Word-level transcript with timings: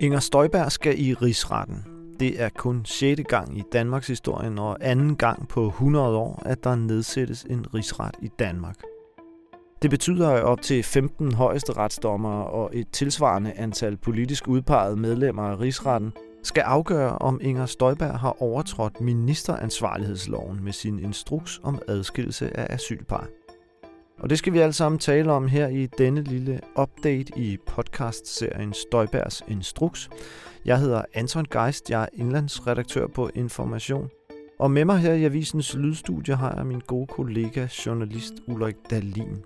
Inger 0.00 0.20
Støjberg 0.20 0.72
skal 0.72 1.00
i 1.00 1.14
rigsretten. 1.14 1.84
Det 2.20 2.42
er 2.42 2.48
kun 2.48 2.84
6. 2.84 3.20
gang 3.28 3.58
i 3.58 3.62
Danmarks 3.72 4.06
historie 4.06 4.60
og 4.60 4.76
anden 4.80 5.16
gang 5.16 5.48
på 5.48 5.66
100 5.66 6.16
år, 6.16 6.42
at 6.46 6.64
der 6.64 6.74
nedsættes 6.74 7.46
en 7.50 7.74
rigsret 7.74 8.14
i 8.22 8.28
Danmark. 8.38 8.76
Det 9.82 9.90
betyder, 9.90 10.28
at 10.30 10.42
op 10.42 10.62
til 10.62 10.82
15 10.82 11.34
højeste 11.34 11.72
retsdommere 11.72 12.46
og 12.46 12.70
et 12.72 12.88
tilsvarende 12.92 13.52
antal 13.52 13.96
politisk 13.96 14.48
udpegede 14.48 14.96
medlemmer 14.96 15.42
af 15.42 15.60
rigsretten 15.60 16.12
skal 16.42 16.62
afgøre, 16.62 17.18
om 17.18 17.40
Inger 17.42 17.66
Støjberg 17.66 18.18
har 18.18 18.42
overtrådt 18.42 19.00
ministeransvarlighedsloven 19.00 20.64
med 20.64 20.72
sin 20.72 20.98
instruks 20.98 21.60
om 21.62 21.78
adskillelse 21.88 22.56
af 22.56 22.74
asylpar. 22.74 23.26
Og 24.26 24.30
det 24.30 24.38
skal 24.38 24.52
vi 24.52 24.58
alle 24.58 24.72
sammen 24.72 24.98
tale 24.98 25.32
om 25.32 25.48
her 25.48 25.68
i 25.68 25.86
denne 25.86 26.22
lille 26.22 26.60
update 26.78 27.38
i 27.38 27.58
podcastserien 27.66 28.72
Støjbergs 28.72 29.42
Instruks. 29.48 30.10
Jeg 30.64 30.80
hedder 30.80 31.02
Anton 31.14 31.44
Geist, 31.44 31.90
jeg 31.90 32.02
er 32.02 32.06
indlandsredaktør 32.12 33.06
på 33.06 33.30
Information. 33.34 34.10
Og 34.58 34.70
med 34.70 34.84
mig 34.84 34.98
her 34.98 35.12
i 35.12 35.24
avisens 35.24 35.74
lydstudie 35.74 36.34
har 36.34 36.54
jeg 36.56 36.66
min 36.66 36.80
gode 36.86 37.06
kollega, 37.06 37.66
journalist 37.86 38.34
Ulrik 38.46 38.76
Dalin. 38.90 39.36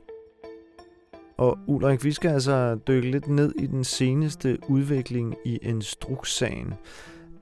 Og 1.38 1.58
Ulrik, 1.66 2.04
vi 2.04 2.12
skal 2.12 2.30
altså 2.30 2.78
dykke 2.88 3.10
lidt 3.10 3.28
ned 3.28 3.54
i 3.58 3.66
den 3.66 3.84
seneste 3.84 4.58
udvikling 4.68 5.34
i 5.44 5.58
instrukssagen. 5.62 6.74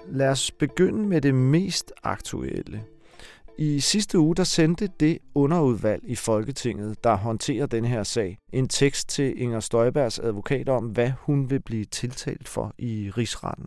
Lad 0.08 0.28
os 0.28 0.50
begynde 0.50 1.08
med 1.08 1.20
det 1.20 1.34
mest 1.34 1.92
aktuelle. 2.02 2.82
I 3.60 3.80
sidste 3.80 4.18
uge 4.18 4.36
der 4.36 4.44
sendte 4.44 4.88
det 5.00 5.18
underudvalg 5.34 6.02
i 6.06 6.14
Folketinget, 6.14 7.04
der 7.04 7.16
håndterer 7.16 7.66
den 7.66 7.84
her 7.84 8.02
sag, 8.02 8.38
en 8.52 8.68
tekst 8.68 9.08
til 9.08 9.40
Inger 9.42 9.60
Støjbergs 9.60 10.18
advokat 10.18 10.68
om, 10.68 10.84
hvad 10.84 11.12
hun 11.20 11.50
vil 11.50 11.60
blive 11.60 11.84
tiltalt 11.84 12.48
for 12.48 12.74
i 12.78 13.10
rigsretten. 13.16 13.66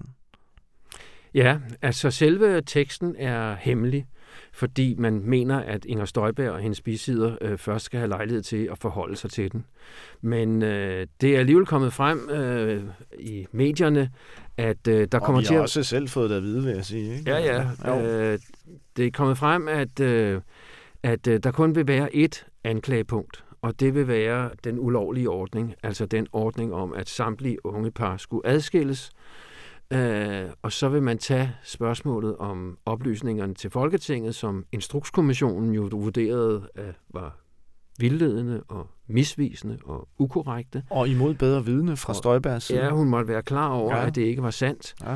Ja, 1.33 1.57
altså 1.81 2.11
selve 2.11 2.61
teksten 2.61 3.15
er 3.17 3.55
hemmelig, 3.55 4.05
fordi 4.53 4.95
man 4.97 5.21
mener, 5.23 5.59
at 5.59 5.85
Inger 5.85 6.05
Støjberg 6.05 6.51
og 6.51 6.59
hendes 6.59 6.81
bisider 6.81 7.35
øh, 7.41 7.57
først 7.57 7.85
skal 7.85 7.99
have 7.99 8.09
lejlighed 8.09 8.41
til 8.41 8.69
at 8.71 8.77
forholde 8.77 9.15
sig 9.15 9.31
til 9.31 9.51
den. 9.51 9.65
Men 10.21 10.61
øh, 10.61 11.07
det 11.21 11.35
er 11.35 11.39
alligevel 11.39 11.65
kommet 11.65 11.93
frem 11.93 12.29
øh, 12.29 12.83
i 13.19 13.47
medierne, 13.51 14.11
at 14.57 14.87
øh, 14.87 15.07
der 15.11 15.19
og 15.19 15.25
kommer 15.25 15.41
til 15.41 15.51
har 15.51 15.57
at... 15.57 15.61
også 15.61 15.83
selv 15.83 16.07
fået 16.09 16.29
det 16.29 16.35
at 16.35 16.43
vide, 16.43 16.63
vil 16.63 16.73
jeg 16.73 16.85
sige. 16.85 17.17
Ikke? 17.17 17.31
Ja, 17.31 17.65
ja. 17.85 18.33
Øh, 18.33 18.39
det 18.97 19.05
er 19.07 19.11
kommet 19.11 19.37
frem, 19.37 19.67
at, 19.67 19.99
øh, 19.99 20.41
at 21.03 21.27
øh, 21.27 21.39
der 21.43 21.51
kun 21.51 21.75
vil 21.75 21.87
være 21.87 22.15
et 22.15 22.45
anklagepunkt, 22.63 23.45
og 23.61 23.79
det 23.79 23.95
vil 23.95 24.07
være 24.07 24.49
den 24.63 24.79
ulovlige 24.79 25.29
ordning, 25.29 25.73
altså 25.83 26.05
den 26.05 26.27
ordning 26.33 26.73
om, 26.73 26.93
at 26.93 27.09
samtlige 27.09 27.65
unge 27.65 27.91
par 27.91 28.17
skulle 28.17 28.47
adskilles, 28.47 29.11
øh, 29.93 30.43
og 30.61 30.71
så 30.71 30.89
vil 30.89 31.03
man 31.03 31.17
tage 31.17 31.51
spørgsmålet 31.63 32.37
om 32.37 32.77
oplysningerne 32.85 33.53
til 33.53 33.69
Folketinget, 33.69 34.35
som 34.35 34.65
Instrukskommissionen 34.71 35.73
jo 35.73 35.89
vurderede 35.91 36.67
øh, 36.77 36.85
var 37.09 37.37
vildledende 37.99 38.63
og 38.67 38.87
misvisende 39.07 39.77
og 39.85 40.07
ukorrekte. 40.19 40.83
Og 40.89 41.07
imod 41.07 41.33
bedre 41.33 41.65
vidne 41.65 41.97
fra 41.97 42.13
Støjbergs 42.13 42.65
side. 42.65 42.83
Ja, 42.83 42.89
hun 42.89 43.09
måtte 43.09 43.27
være 43.27 43.43
klar 43.43 43.69
over, 43.69 43.95
Ja. 43.95 44.01
ja. 44.01 44.07
at 44.07 44.15
det 44.15 44.21
ikke 44.21 44.43
var 44.43 44.49
sandt. 44.49 44.95
Ja. 45.03 45.13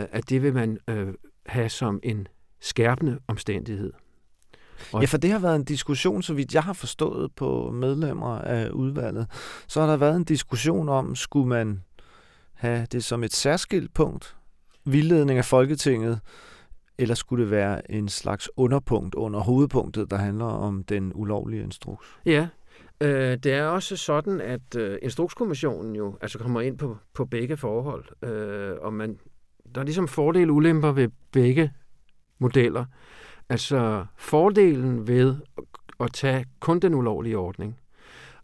Øh, 0.00 0.06
at 0.12 0.30
det 0.30 0.42
vil 0.42 0.54
man 0.54 0.78
øh, 0.90 1.14
have 1.46 1.68
som 1.68 2.00
en 2.02 2.26
skærpende 2.60 3.18
omstændighed. 3.28 3.92
Og- 4.92 5.00
Ja, 5.00 5.06
for 5.06 5.18
det 5.18 5.30
har 5.30 5.38
været 5.38 5.56
en 5.56 5.64
diskussion, 5.64 6.22
så 6.22 6.34
vidt 6.34 6.54
jeg 6.54 6.62
har 6.62 6.72
forstået 6.72 7.32
på 7.36 7.70
medlemmer 7.70 8.38
af 8.38 8.70
udvalget, 8.70 9.26
så 9.68 9.80
har 9.80 9.86
der 9.88 9.96
været 9.96 10.16
en 10.16 10.24
diskussion 10.24 10.88
om, 10.88 11.14
skulle 11.16 11.48
man 11.48 11.82
have 12.54 12.86
det 12.92 13.04
som 13.04 13.24
et 13.24 13.32
særskilt 13.34 13.94
punkt, 13.94 14.36
vildledning 14.84 15.38
af 15.38 15.44
Folketinget, 15.44 16.20
eller 16.98 17.14
skulle 17.14 17.42
det 17.44 17.50
være 17.50 17.90
en 17.90 18.08
slags 18.08 18.50
underpunkt 18.56 19.14
under 19.14 19.40
hovedpunktet, 19.40 20.10
der 20.10 20.16
handler 20.16 20.44
om 20.44 20.84
den 20.84 21.12
ulovlige 21.14 21.62
instruks? 21.62 22.06
Ja, 22.26 22.48
øh, 23.00 23.36
det 23.36 23.46
er 23.52 23.64
også 23.64 23.96
sådan, 23.96 24.40
at 24.40 24.76
øh, 24.76 24.98
Instrukskommissionen 25.02 25.96
jo 25.96 26.18
altså 26.20 26.38
kommer 26.38 26.60
ind 26.60 26.78
på, 26.78 26.96
på 27.14 27.24
begge 27.24 27.56
forhold, 27.56 28.04
øh, 28.28 28.76
og 28.80 28.92
man, 28.92 29.18
der 29.74 29.80
er 29.80 29.84
ligesom 29.84 30.08
fordele 30.08 30.52
og 30.52 30.56
ulemper 30.56 30.92
ved 30.92 31.08
begge 31.32 31.72
modeller. 32.38 32.84
Altså 33.48 34.06
fordelen 34.16 35.06
ved 35.08 35.36
at- 36.00 36.12
tage 36.12 36.44
kun 36.60 36.80
den 36.80 36.94
ulovlige 36.94 37.38
ordning, 37.38 37.78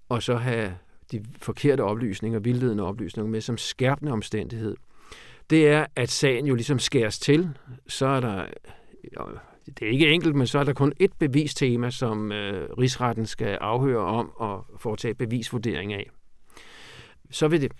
og 0.08 0.22
så 0.22 0.36
have 0.36 0.74
de 1.12 1.24
forkerte 1.38 1.80
oplysninger, 1.80 2.38
vildledende 2.38 2.84
oplysninger 2.84 3.30
med 3.30 3.40
som 3.40 3.58
skærpende 3.58 4.12
omstændighed, 4.12 4.76
det 5.50 5.68
er, 5.68 5.86
at 5.96 6.10
sagen 6.10 6.46
jo 6.46 6.54
ligesom 6.54 6.78
skæres 6.78 7.18
til. 7.18 7.50
Så 7.86 8.06
er 8.06 8.20
der, 8.20 8.46
jo, 9.20 9.26
det 9.66 9.86
er 9.86 9.90
ikke 9.92 10.08
enkelt, 10.10 10.34
men 10.34 10.46
så 10.46 10.58
er 10.58 10.64
der 10.64 10.72
kun 10.72 10.92
et 11.00 11.12
bevistema, 11.18 11.90
som 11.90 12.32
øh, 12.32 12.68
rigsretten 12.78 13.26
skal 13.26 13.58
afhøre 13.60 14.04
om 14.04 14.30
og 14.36 14.66
foretage 14.78 15.14
bevisvurdering 15.14 15.92
af. 15.92 16.10
Så 17.30 17.48
vil 17.48 17.60
det, 17.60 17.72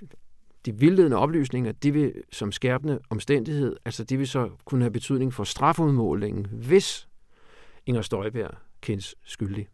de 0.67 0.79
vildledende 0.79 1.17
oplysninger, 1.17 1.73
de 1.73 1.93
vil 1.93 2.23
som 2.33 2.53
skærpende 2.53 3.01
omstændighed, 3.11 3.77
altså 3.85 4.05
de 4.05 4.17
vil 4.17 4.29
så 4.29 4.51
kunne 4.65 4.83
have 4.83 4.91
betydning 4.93 5.35
for 5.35 5.45
strafudmålingen, 5.45 6.47
hvis 6.47 7.09
Inger 7.87 8.03
Støjberg 8.03 8.51
kendes 8.81 9.15
skyldig. 9.25 9.69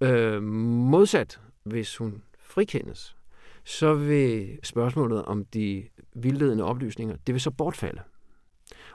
Øh, 0.00 0.42
modsat, 0.42 1.40
hvis 1.62 1.96
hun 1.96 2.22
frikendes, 2.38 3.16
så 3.64 3.94
vil 3.94 4.58
spørgsmålet 4.62 5.24
om 5.24 5.44
de 5.44 5.84
vildledende 6.14 6.64
oplysninger, 6.64 7.16
det 7.26 7.34
vil 7.34 7.40
så 7.40 7.50
bortfalde. 7.50 8.02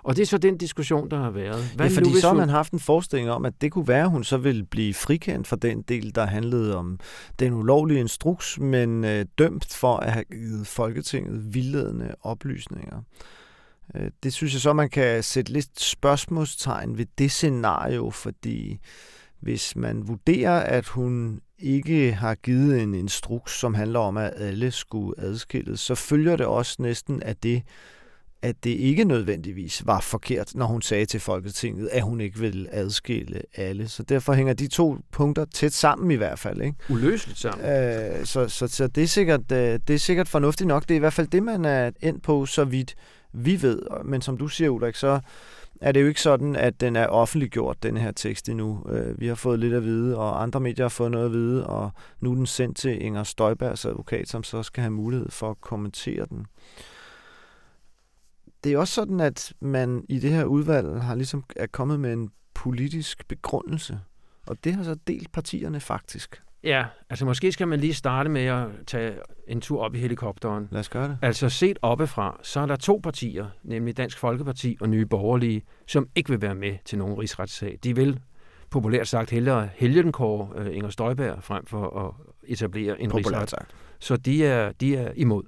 Og 0.03 0.16
det 0.16 0.22
er 0.22 0.25
så 0.25 0.38
den 0.38 0.57
diskussion, 0.57 1.12
der 1.12 1.18
har 1.18 1.29
været. 1.29 1.63
Hvad 1.75 1.90
ja, 1.90 1.96
fordi 1.96 2.09
nu, 2.09 2.16
så 2.16 2.28
har 2.28 2.34
man 2.35 2.50
haft 2.50 2.74
en 2.74 2.79
forestilling 2.79 3.31
om, 3.31 3.46
at 3.46 3.53
det 3.62 3.72
kunne 3.72 3.88
være, 3.88 4.03
at 4.03 4.09
hun 4.09 4.24
så 4.24 4.38
ville 4.38 4.63
blive 4.63 4.94
frikendt 4.94 5.47
for 5.47 5.56
den 5.56 5.81
del, 5.81 6.16
der 6.16 6.25
handlede 6.25 6.78
om 6.78 7.00
den 7.40 7.53
ulovlige 7.53 8.00
instruks, 8.00 8.59
men 8.59 9.03
øh, 9.03 9.25
dømt 9.38 9.74
for 9.74 9.97
at 9.97 10.12
have 10.12 10.25
givet 10.31 10.68
Folketinget 10.68 11.53
vildledende 11.53 12.16
oplysninger. 12.22 13.01
Øh, 13.96 14.12
det 14.24 14.34
synes 14.34 14.53
jeg 14.53 14.62
så, 14.62 14.74
man 14.74 14.90
kan 14.90 15.24
sætte 15.24 15.51
lidt 15.51 15.81
spørgsmålstegn 15.81 16.97
ved 16.97 17.06
det 17.18 17.31
scenario, 17.31 18.09
fordi 18.09 18.80
hvis 19.40 19.75
man 19.75 20.07
vurderer, 20.07 20.59
at 20.59 20.88
hun 20.88 21.41
ikke 21.59 22.13
har 22.13 22.35
givet 22.35 22.81
en 22.81 22.94
instruks, 22.94 23.59
som 23.59 23.74
handler 23.74 24.00
om, 24.00 24.18
at 24.18 24.34
alle 24.35 24.72
skulle 24.72 25.22
adskilles, 25.22 25.80
så 25.80 25.96
følger 25.96 26.35
det 26.35 26.46
også 26.46 26.75
næsten 26.80 27.24
af 27.24 27.35
det, 27.35 27.63
at 28.41 28.63
det 28.63 28.69
ikke 28.69 29.03
nødvendigvis 29.03 29.85
var 29.85 30.00
forkert, 30.00 30.56
når 30.56 30.66
hun 30.66 30.81
sagde 30.81 31.06
til 31.06 31.19
Folketinget, 31.19 31.90
at 31.91 32.02
hun 32.02 32.22
ikke 32.22 32.40
ville 32.40 32.74
adskille 32.74 33.41
alle. 33.56 33.88
Så 33.88 34.03
derfor 34.03 34.34
hænger 34.34 34.53
de 34.53 34.68
to 34.68 34.97
punkter 35.12 35.46
tæt 35.46 35.74
sammen 35.74 36.12
i 36.12 36.16
hvert 36.16 36.40
fald. 36.40 36.62
Ikke? 36.62 36.75
uløseligt 36.90 37.40
sammen. 37.40 37.66
Øh, 37.66 38.25
så, 38.25 38.47
så, 38.47 38.68
så 38.68 38.88
det, 38.88 39.03
er 39.03 39.07
sikkert, 39.07 39.51
øh, 39.51 39.80
det 39.88 39.94
er 39.94 39.97
sikkert 39.97 40.28
fornuftigt 40.28 40.68
nok. 40.68 40.84
Det 40.84 40.91
er 40.91 40.96
i 40.96 41.00
hvert 41.00 41.13
fald 41.13 41.28
det, 41.28 41.44
man 41.44 41.66
er 41.66 41.91
endt 42.01 42.24
på, 42.24 42.46
så 42.46 42.63
vidt 42.63 42.96
vi 43.34 43.62
ved. 43.62 43.81
Men 44.06 44.22
som 44.22 44.38
du 44.38 44.47
siger, 44.47 44.69
Ulrik, 44.69 44.96
så 44.96 45.19
er 45.81 45.91
det 45.91 46.01
jo 46.01 46.07
ikke 46.07 46.22
sådan, 46.22 46.56
at 46.56 46.81
den 46.81 46.96
er 46.96 47.07
offentliggjort, 47.07 47.84
den 47.84 47.97
her 47.97 48.12
tekst 48.12 48.50
endnu. 48.50 48.85
Øh, 48.90 49.19
vi 49.19 49.28
har 49.28 49.35
fået 49.35 49.59
lidt 49.59 49.74
at 49.74 49.84
vide, 49.84 50.18
og 50.18 50.44
andre 50.44 50.59
medier 50.59 50.84
har 50.84 50.90
fået 50.90 51.12
noget 51.12 51.25
at 51.25 51.31
vide, 51.31 51.68
og 51.68 51.91
nu 52.19 52.31
er 52.31 52.35
den 52.35 52.46
sendt 52.46 52.78
til 52.78 53.03
Inger 53.03 53.24
Støjbergs 53.24 53.85
advokat, 53.85 54.30
som 54.30 54.44
så 54.44 54.63
skal 54.63 54.81
have 54.81 54.91
mulighed 54.91 55.30
for 55.30 55.50
at 55.50 55.62
kommentere 55.62 56.25
den. 56.30 56.46
Det 58.64 58.74
er 58.74 58.78
også 58.78 58.94
sådan, 58.94 59.20
at 59.20 59.54
man 59.60 60.06
i 60.10 60.20
det 60.20 60.30
her 60.32 60.44
udvalg 60.46 61.02
har 61.02 61.16
ligesom 61.16 61.44
er 61.56 61.68
kommet 61.68 62.00
med 62.00 62.14
en 62.14 62.30
politisk 62.54 63.28
begrundelse, 63.28 64.00
og 64.48 64.64
det 64.64 64.74
har 64.74 64.84
så 64.84 64.96
delt 65.08 65.32
partierne 65.32 65.80
faktisk. 65.80 66.42
Ja, 66.64 66.86
altså 67.10 67.25
måske 67.25 67.52
skal 67.52 67.68
man 67.68 67.80
lige 67.80 67.94
starte 67.94 68.30
med 68.30 68.46
at 68.46 68.68
tage 68.88 69.13
en 69.48 69.62
tur 69.62 69.81
op 69.81 69.96
i 69.96 70.00
helikopteren. 70.00 70.68
Lad 70.72 70.80
os 70.80 70.90
gøre 70.90 71.08
det. 71.08 71.18
Altså 71.22 71.50
set 71.50 71.80
oppefra, 71.81 72.40
så 72.44 72.60
er 72.60 72.66
der 72.66 72.75
to 72.75 73.00
partier, 73.04 73.48
nemlig 73.63 73.98
Dansk 73.98 74.18
Folkeparti 74.18 74.78
og 74.81 74.90
Nye 74.90 75.06
Borgerlige, 75.06 75.64
som 75.88 76.07
ikke 76.16 76.30
vil 76.30 76.42
være 76.42 76.56
med 76.56 76.78
til 76.86 76.98
nogen 76.98 77.18
rigsretssag. 77.18 77.80
De 77.84 77.96
vil 77.96 78.19
populært 78.69 79.07
sagt 79.07 79.30
hellere 79.30 79.69
helgenkåre 79.75 80.50
uh, 80.62 80.75
Inger 80.75 80.90
Støjberg 80.90 81.44
frem 81.44 81.66
for 81.66 82.07
at 82.07 82.14
etablere 82.44 83.02
en 83.02 83.10
Populært 83.10 83.42
rigsret. 83.42 83.50
sagt. 83.50 83.75
Så 84.00 84.18
de 84.18 84.46
er, 84.46 84.72
de 84.72 84.96
er 84.96 85.12
imod. 85.16 85.44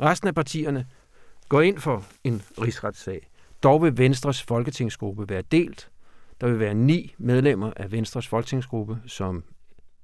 Resten 0.00 0.28
af 0.28 0.34
partierne 0.34 0.86
går 1.52 1.60
ind 1.60 1.78
for 1.78 2.04
en 2.24 2.42
rigsretssag. 2.60 3.30
Dog 3.62 3.82
vil 3.82 3.98
Venstres 3.98 4.42
folketingsgruppe 4.42 5.28
være 5.28 5.42
delt. 5.42 5.90
Der 6.40 6.46
vil 6.46 6.58
være 6.58 6.74
ni 6.74 7.14
medlemmer 7.18 7.72
af 7.76 7.92
Venstres 7.92 8.28
folketingsgruppe, 8.28 8.98
som 9.06 9.44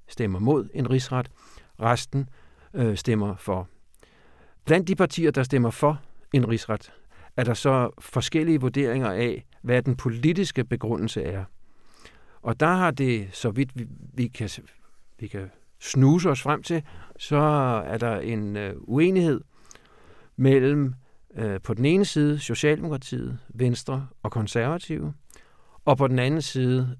stemmer 0.07 0.39
mod 0.39 0.69
en 0.73 0.89
rigsret. 0.89 1.31
Resten 1.81 2.29
øh, 2.73 2.97
stemmer 2.97 3.35
for. 3.35 3.67
Blandt 4.65 4.87
de 4.87 4.95
partier, 4.95 5.31
der 5.31 5.43
stemmer 5.43 5.69
for 5.69 6.01
en 6.33 6.49
rigsret, 6.49 6.93
er 7.37 7.43
der 7.43 7.53
så 7.53 7.89
forskellige 7.99 8.61
vurderinger 8.61 9.11
af, 9.11 9.45
hvad 9.61 9.81
den 9.81 9.95
politiske 9.95 10.63
begrundelse 10.63 11.23
er. 11.23 11.43
Og 12.41 12.59
der 12.59 12.73
har 12.73 12.91
det, 12.91 13.29
så 13.31 13.49
vidt 13.49 13.71
vi, 13.75 13.87
vi, 14.13 14.27
kan, 14.27 14.49
vi 15.19 15.27
kan 15.27 15.51
snuse 15.79 16.29
os 16.29 16.41
frem 16.41 16.63
til, 16.63 16.83
så 17.17 17.37
er 17.85 17.97
der 17.97 18.19
en 18.19 18.57
øh, 18.57 18.73
uenighed 18.77 19.41
mellem 20.35 20.93
Øh, 21.35 21.61
på 21.61 21.73
den 21.73 21.85
ene 21.85 22.05
side 22.05 22.39
Socialdemokratiet, 22.39 23.39
Venstre 23.49 24.07
og 24.23 24.31
Konservative, 24.31 25.13
og 25.85 25.97
på 25.97 26.07
den 26.07 26.19
anden 26.19 26.41
side 26.41 26.97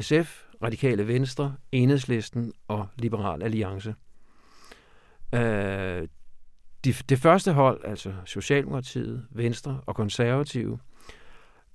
SF, 0.00 0.44
Radikale 0.62 1.08
Venstre, 1.08 1.56
Enhedslisten 1.72 2.52
og 2.68 2.88
Liberal 2.96 3.42
Alliance. 3.42 3.94
Øh, 5.34 6.08
de, 6.84 6.92
det 7.08 7.18
første 7.18 7.52
hold, 7.52 7.80
altså 7.84 8.12
Socialdemokratiet, 8.24 9.26
Venstre 9.30 9.80
og 9.86 9.94
Konservative, 9.96 10.78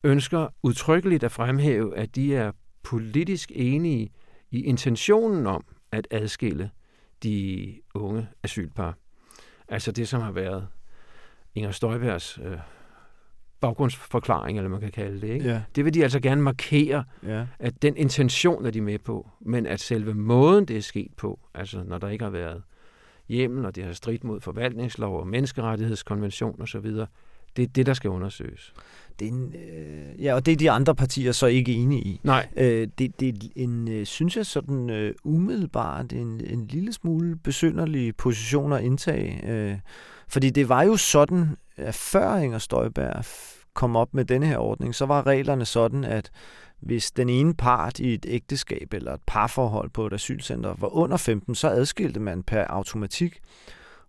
ønsker 0.04 0.48
udtrykkeligt 0.64 1.24
at 1.24 1.32
fremhæve, 1.32 1.98
at 1.98 2.16
de 2.16 2.36
er 2.36 2.52
politisk 2.84 3.52
enige 3.56 4.10
i 4.52 4.64
intentionen 4.64 5.48
om 5.48 5.66
at 5.92 6.08
adskille 6.12 6.72
de 7.24 7.74
unge 7.94 8.28
asylpar. 8.44 8.98
Altså 9.68 9.92
det, 9.92 10.08
som 10.08 10.22
har 10.22 10.32
været 10.32 10.68
Inger 11.58 11.72
Støjbergs 11.72 12.40
øh, 12.46 12.58
baggrundsforklaring, 13.62 14.58
eller 14.58 14.70
man 14.70 14.80
kan 14.80 14.92
kalde 14.92 15.22
det. 15.22 15.28
Ikke? 15.34 15.46
Ja. 15.50 15.62
Det 15.76 15.86
vil 15.86 15.94
de 15.94 16.04
altså 16.04 16.20
gerne 16.20 16.42
markere, 16.42 17.04
Ja. 17.24 17.46
at 17.60 17.82
den 17.82 17.98
intention 17.98 18.66
er 18.66 18.72
de 18.72 18.82
med 18.82 19.00
på, 19.00 19.30
men 19.42 19.66
at 19.66 19.80
selve 19.80 20.14
måden, 20.14 20.66
det 20.66 20.78
er 20.78 20.82
sket 20.82 21.12
på, 21.18 21.40
altså 21.56 21.84
når 21.88 21.98
der 21.98 22.10
ikke 22.10 22.24
har 22.24 22.32
været 22.32 22.64
hjemmel, 23.30 23.66
og 23.66 23.76
det 23.76 23.84
har 23.86 23.94
stridt 23.94 24.24
mod 24.24 24.42
forvaltningslov 24.42 25.20
og 25.20 25.28
menneskerettighedskonvention 25.28 26.62
osv., 26.62 26.92
det 27.56 27.64
er 27.64 27.68
det, 27.68 27.86
der 27.86 27.94
skal 27.94 28.10
undersøges. 28.10 28.74
Det 29.20 29.28
er 29.28 29.32
en, 29.32 29.54
øh, 29.78 30.24
ja, 30.24 30.34
og 30.34 30.46
det 30.46 30.52
er 30.52 30.56
de 30.56 30.72
andre 30.72 30.96
partier 30.96 31.32
så 31.32 31.46
ikke 31.48 31.74
enige 31.74 32.02
i. 32.02 32.20
Nej, 32.24 32.48
Øh, 32.58 32.88
det, 32.98 33.20
det 33.20 33.30
er 33.30 33.34
en, 33.56 33.88
øh, 33.92 34.06
synes 34.06 34.38
jeg, 34.38 34.46
sådan 34.46 34.90
øh, 34.90 35.14
umiddelbart 35.24 36.14
en, 36.14 36.42
en 36.48 36.68
lille 36.68 36.94
smule 36.94 37.36
besynderlig 37.36 38.16
position 38.16 38.74
at 38.74 38.84
indtage. 38.84 39.52
Øh, 39.52 39.78
fordi 40.30 40.50
det 40.50 40.70
var 40.70 40.84
jo 40.84 40.98
sådan, 40.98 41.58
at 41.78 41.96
før 41.96 42.36
Inger 42.36 42.58
Støjberg 42.58 43.26
kom 43.74 43.96
op 43.96 44.14
med 44.14 44.26
denne 44.26 44.46
her 44.46 44.58
ordning, 44.58 44.96
så 44.96 45.06
var 45.06 45.28
reglerne 45.28 45.66
sådan, 45.66 46.04
at 46.04 46.32
hvis 46.80 47.12
den 47.12 47.30
ene 47.30 47.54
part 47.54 48.00
i 48.00 48.14
et 48.14 48.26
ægteskab 48.30 48.94
eller 48.94 49.14
et 49.14 49.22
parforhold 49.28 49.90
på 49.90 50.08
et 50.08 50.14
asylcenter 50.14 50.76
var 50.78 50.96
under 50.96 51.18
15, 51.18 51.56
så 51.56 51.70
adskilte 51.70 52.20
man 52.20 52.44
per 52.44 52.64
automatik. 52.70 53.40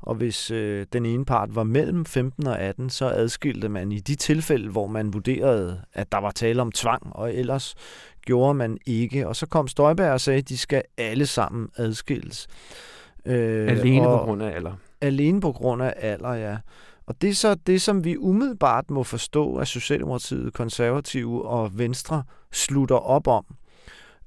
Og 0.01 0.15
hvis 0.15 0.51
øh, 0.51 0.87
den 0.93 1.07
ene 1.07 1.25
part 1.25 1.55
var 1.55 1.63
mellem 1.63 2.05
15 2.05 2.47
og 2.47 2.61
18, 2.61 2.91
så 2.91 3.09
adskilte 3.09 3.69
man 3.69 3.93
i 3.93 4.01
de 4.01 4.15
tilfælde, 4.15 4.71
hvor 4.71 4.87
man 4.87 5.13
vurderede, 5.13 5.83
at 5.93 6.13
der 6.13 6.19
var 6.19 6.31
tale 6.31 6.63
om 6.63 6.73
tvang, 6.73 7.17
og 7.17 7.35
ellers 7.35 7.75
gjorde 8.27 8.55
man 8.55 8.79
ikke. 8.87 9.29
Og 9.29 9.37
så 9.37 9.47
kom 9.47 9.69
Støjberg 9.69 10.13
og 10.13 10.21
sagde, 10.21 10.39
at 10.39 10.49
de 10.49 10.59
skal 10.59 10.83
alle 10.99 11.27
sammen 11.27 11.69
adskilles. 11.77 12.47
Øh, 13.27 13.71
alene 13.71 14.09
og 14.09 14.21
på 14.21 14.25
grund 14.25 14.43
af 14.43 14.57
alder. 14.57 14.73
Alene 15.01 15.41
på 15.41 15.53
grund 15.53 15.83
af 15.83 15.95
alder, 15.97 16.33
ja. 16.35 16.57
Og 17.07 17.15
det 17.23 17.31
er 17.31 17.35
så 17.35 17.55
det, 17.55 17.83
som 17.83 18.05
vi 18.05 18.17
umiddelbart 18.17 18.91
må 18.91 19.03
forstå, 19.03 19.57
at 19.57 19.69
Socialdemokratiet, 19.69 20.53
Konservative 20.53 21.49
og 21.49 21.79
Venstre 21.79 22.23
slutter 22.53 22.97
op 22.97 23.27
om. 23.27 23.45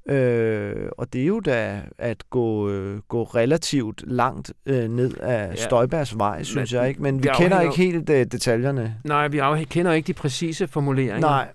Øh, 0.09 0.89
og 0.97 1.13
det 1.13 1.21
er 1.21 1.25
jo 1.25 1.39
da 1.39 1.81
at 1.97 2.23
gå, 2.29 2.69
øh, 2.69 2.99
gå 3.07 3.23
relativt 3.23 4.03
langt 4.07 4.53
øh, 4.65 4.87
ned 4.89 5.17
af 5.17 5.49
Ja. 5.49 5.55
Støjbergs 5.55 6.17
vej, 6.17 6.43
synes 6.43 6.73
Men 6.73 6.79
jeg 6.79 6.89
ikke. 6.89 7.01
Men 7.01 7.23
vi 7.23 7.29
kender 7.37 7.61
ikke 7.61 7.77
helt 7.77 8.09
øh, 8.09 8.25
detaljerne. 8.25 8.95
Nej, 9.03 9.27
vi 9.27 9.39
kender 9.69 9.91
ikke 9.91 10.07
de 10.07 10.13
præcise 10.13 10.67
formuleringer. 10.67 11.19
Nej, 11.19 11.47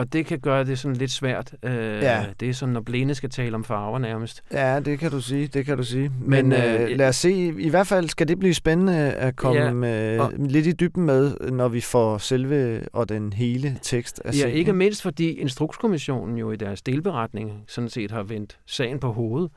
Og 0.00 0.12
det 0.12 0.26
kan 0.26 0.40
gøre 0.40 0.64
det 0.64 0.78
sådan 0.78 0.96
lidt 0.96 1.10
svært. 1.10 1.54
Øh, 1.62 1.72
Ja. 1.74 2.24
Det 2.40 2.48
er 2.48 2.52
sådan, 2.54 2.72
når 2.72 2.80
blinde 2.80 3.14
skal 3.14 3.30
tale 3.30 3.54
om 3.54 3.64
farver 3.64 3.98
nærmest. 3.98 4.42
ja, 4.52 4.80
det 4.80 4.98
kan 4.98 5.10
du 5.10 5.20
sige, 5.20 5.46
det 5.46 5.66
kan 5.66 5.76
du 5.76 5.82
sige. 5.84 6.12
Men, 6.20 6.48
Men, 6.48 6.52
øh, 6.52 6.82
øh, 6.82 6.88
lad 6.96 7.08
os 7.08 7.16
se, 7.16 7.32
i 7.58 7.68
hvert 7.68 7.86
fald 7.86 8.08
skal 8.08 8.28
det 8.28 8.38
blive 8.38 8.54
spændende 8.54 8.96
at 9.12 9.36
komme 9.36 9.86
Ja, 9.86 10.14
øh, 10.14 10.20
og- 10.20 10.32
lidt 10.38 10.66
i 10.66 10.72
dybden 10.72 11.02
med, 11.04 11.36
når 11.50 11.68
vi 11.68 11.80
får 11.80 12.18
selve 12.18 12.82
og 12.92 13.08
den 13.08 13.32
hele 13.32 13.78
tekst 13.82 14.22
af 14.24 14.32
Ja, 14.32 14.38
sagen. 14.38 14.56
ikke 14.56 14.72
mindst 14.72 15.02
fordi 15.02 15.30
Instrukskommissionen 15.32 16.38
jo 16.38 16.52
i 16.52 16.56
deres 16.56 16.82
delberetning 16.82 17.62
sådan 17.68 17.90
set 17.90 18.10
har 18.10 18.22
vendt 18.22 18.58
sagen 18.66 18.98
på 18.98 19.12
hovedet 19.12 19.50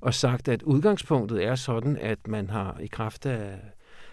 og 0.00 0.14
sagt, 0.14 0.48
at 0.48 0.62
udgangspunktet 0.62 1.44
er 1.44 1.54
sådan, 1.54 1.98
at 2.00 2.18
man 2.28 2.50
har 2.50 2.76
i 2.80 2.86
kraft 2.86 3.26
af 3.26 3.38
af 3.38 3.50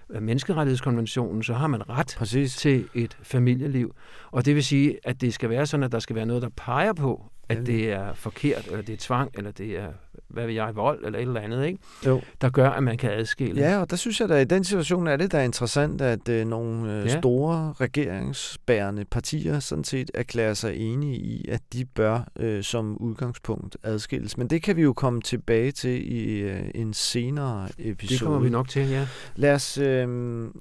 menneskerettighedskonventionen, 0.09 1.43
så 1.43 1.53
har 1.53 1.67
man 1.67 1.89
ret 1.89 2.15
Præcis. 2.17 2.55
til 2.55 2.87
et 2.93 3.17
familieliv. 3.23 3.95
Og 4.31 4.45
det 4.45 4.55
vil 4.55 4.63
sige, 4.63 4.99
at 5.03 5.21
det 5.21 5.33
skal 5.33 5.49
være 5.49 5.65
sådan, 5.65 5.83
at 5.83 5.91
der 5.91 5.99
skal 5.99 6.15
være 6.15 6.25
noget, 6.25 6.41
der 6.41 6.49
peger 6.57 6.93
på, 6.93 7.31
at 7.49 7.65
det 7.65 7.91
er 7.91 8.13
forkert, 8.13 8.67
eller 8.67 8.81
det 8.81 8.93
er 8.93 8.97
tvang, 8.99 9.31
eller 9.33 9.51
det 9.51 9.79
er, 9.79 9.93
hvad 10.29 10.45
ved 10.45 10.53
jeg, 10.53 10.75
vold, 10.75 11.05
eller 11.05 11.19
et 11.19 11.23
eller 11.27 11.41
andet, 11.41 11.65
ikke? 11.65 11.79
Jo. 12.05 12.21
der 12.41 12.49
gør, 12.49 12.69
at 12.69 12.83
man 12.83 12.97
kan 12.97 13.11
adskille. 13.11 13.61
Ja, 13.61 13.79
og 13.81 13.89
der 13.89 13.95
synes 13.95 14.19
jeg, 14.21 14.31
at 14.31 14.41
i 14.51 14.55
den 14.55 14.63
situation 14.63 15.07
er 15.07 15.17
det 15.17 15.31
da 15.31 15.43
interessant, 15.43 16.01
at 16.01 16.29
øh, 16.29 16.47
nogle 16.47 16.93
øh, 16.93 17.05
Ja. 17.05 17.19
store 17.19 17.73
regeringsbærende 17.81 19.05
partier 19.05 19.59
sådan 19.59 19.83
set 19.83 20.11
erklærer 20.13 20.53
sig 20.53 20.75
enige 20.77 21.15
i, 21.15 21.45
at 21.49 21.61
de 21.73 21.85
bør 21.85 22.27
øh, 22.39 22.63
som 22.63 22.97
udgangspunkt 22.97 23.77
adskilles. 23.83 24.37
Men 24.37 24.47
det 24.47 24.63
kan 24.63 24.75
vi 24.75 24.81
jo 24.81 24.93
komme 24.93 25.21
tilbage 25.21 25.71
til 25.71 26.13
i 26.13 26.39
øh, 26.39 26.69
en 26.75 26.93
senere 26.93 27.67
episode. 27.79 28.13
det 28.13 28.21
kommer 28.21 28.39
vi 28.39 28.49
nok 28.49 28.69
til, 28.69 28.89
ja. 28.89 29.07
Lad 29.35 29.53
os, 29.53 29.77
øh, 29.77 30.07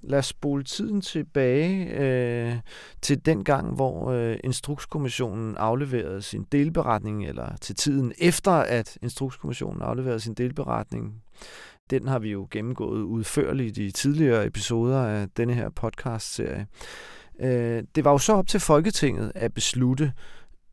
lad 0.02 0.18
os 0.18 0.26
spole 0.26 0.64
tiden 0.64 1.00
tilbage 1.00 1.86
øh, 2.00 2.54
til 3.02 3.26
den 3.26 3.44
gang, 3.44 3.74
hvor 3.74 4.10
øh, 4.10 4.36
Instrukskommissionen 4.44 5.56
afleverede 5.56 6.22
sin 6.22 6.46
delberetning, 6.52 7.26
eller 7.26 7.56
til 7.60 7.74
tiden 7.74 8.12
efter, 8.18 8.52
at 8.52 8.98
Instrukskommissionen 9.02 9.53
afleverede 9.62 10.20
sin 10.20 10.34
delberetning. 10.34 11.22
Den 11.90 12.08
har 12.08 12.18
vi 12.18 12.30
jo 12.30 12.48
gennemgået 12.50 13.02
udførligt 13.02 13.78
i 13.78 13.92
tidligere 13.92 14.46
episoder 14.46 14.98
af 14.98 15.28
denne 15.36 15.54
her 15.54 15.68
podcast-serie. 15.70 16.66
Øh, 17.40 17.82
det 17.94 18.04
var 18.04 18.10
jo 18.10 18.18
så 18.18 18.32
op 18.32 18.46
til 18.46 18.60
Folketinget 18.60 19.32
at 19.34 19.54
beslutte, 19.54 20.12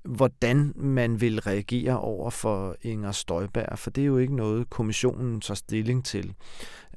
hvordan 0.03 0.73
man 0.75 1.21
vil 1.21 1.39
reagere 1.39 1.99
over 1.99 2.29
for 2.29 2.75
Inger 2.81 3.11
Støjberg, 3.11 3.79
for 3.79 3.89
det 3.89 4.01
er 4.01 4.05
jo 4.05 4.17
ikke 4.17 4.35
noget, 4.35 4.69
kommissionen 4.69 5.41
tager 5.41 5.55
stilling 5.55 6.05
til. 6.05 6.33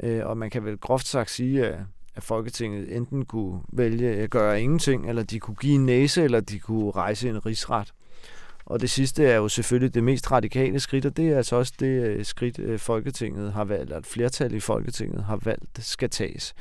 Øh, 0.03 0.27
og 0.27 0.37
man 0.37 0.51
kan 0.51 0.65
vel 0.65 0.79
groft 0.79 1.07
sagt 1.07 1.31
sige, 1.31 1.67
at, 1.67 1.81
at 2.15 2.23
Folketinget 2.23 2.97
enten 2.97 3.25
kunne 3.25 3.61
vælge 3.73 4.09
at 4.09 4.31
gøre 4.31 4.63
ingenting, 4.63 5.09
eller 5.09 5.23
de 5.23 5.41
kunne 5.41 5.55
give 5.55 5.75
en 5.75 5.87
næse, 5.87 6.23
eller 6.23 6.41
de 6.41 6.59
kunne 6.59 6.91
rejse 6.91 7.29
en 7.29 7.47
rigsret. 7.47 7.93
Og 8.67 8.81
det 8.81 8.91
sidste 8.91 9.25
er 9.25 9.37
jo 9.37 9.49
selvfølgelig 9.49 9.95
det 9.95 10.05
mest 10.05 10.33
radikale 10.33 10.81
skridt, 10.81 11.07
og 11.07 11.17
det 11.17 11.29
er 11.29 11.37
altså 11.37 11.57
også 11.57 11.73
det 11.81 11.87
øh, 11.87 12.25
skridt, 12.25 12.59
øh, 12.59 12.79
Folketinget 12.79 13.53
har 13.53 13.65
valgt, 13.65 13.83
eller 13.83 13.99
et 13.99 14.07
flertal 14.07 14.55
i 14.55 14.61
Folketinget 14.61 15.25
har 15.25 15.37
valgt, 15.45 15.85
skal 15.85 16.11
tages. 16.11 16.55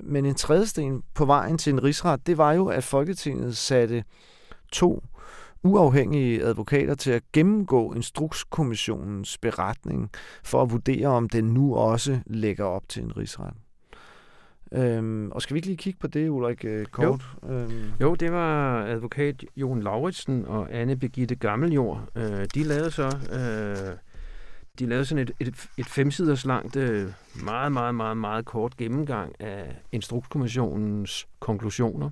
Men 0.00 0.26
en 0.26 0.34
tredje 0.34 0.66
sten 0.66 1.02
på 1.14 1.24
vejen 1.24 1.58
til 1.58 1.72
en 1.72 1.82
rigsret, 1.82 2.26
det 2.26 2.38
var 2.38 2.52
jo, 2.52 2.66
at 2.66 2.84
Folketinget 2.84 3.56
satte 3.56 4.04
to 4.72 5.02
uafhængige 5.62 6.42
advokater 6.42 6.94
til 6.94 7.10
at 7.10 7.22
gennemgå 7.32 7.92
Instrukskommissionens 7.92 9.38
beretning 9.38 10.10
for 10.44 10.62
at 10.62 10.70
vurdere, 10.70 11.06
om 11.06 11.28
den 11.28 11.44
nu 11.44 11.76
også 11.76 12.20
lægger 12.26 12.64
op 12.64 12.88
til 12.88 13.02
en 13.02 13.16
rigsret. 13.16 13.54
Øhm, 14.72 15.30
og 15.30 15.42
skal 15.42 15.54
vi 15.54 15.58
ikke 15.58 15.66
lige 15.66 15.76
kigge 15.76 15.98
på 15.98 16.06
det, 16.06 16.28
Ulrik, 16.28 16.64
øh, 16.64 16.86
kort? 16.86 17.20
Jo. 17.42 17.52
Øhm, 17.52 17.92
Jo, 18.00 18.14
det 18.14 18.32
var 18.32 18.84
advokat 18.86 19.44
Jon 19.56 19.82
Lauritsen 19.82 20.44
og 20.44 20.68
Anne 20.74 20.96
Begitte 20.96 21.34
Gammeljord. 21.34 22.08
Øh, 22.16 22.46
de 22.54 22.62
lavede 22.62 22.90
så 22.90 23.06
øh, 23.32 23.96
de 24.78 24.86
lavede 24.86 25.04
sådan 25.04 25.22
et, 25.22 25.30
et, 25.40 25.68
et 25.78 25.86
femsiders 25.86 26.44
langt, 26.44 26.76
øh, 26.76 27.12
meget, 27.44 27.72
meget, 27.72 27.94
meget, 27.94 28.16
meget 28.16 28.44
kort 28.44 28.76
gennemgang 28.76 29.32
af 29.40 29.76
Instrukskommissionens 29.92 31.28
konklusioner. 31.40 32.10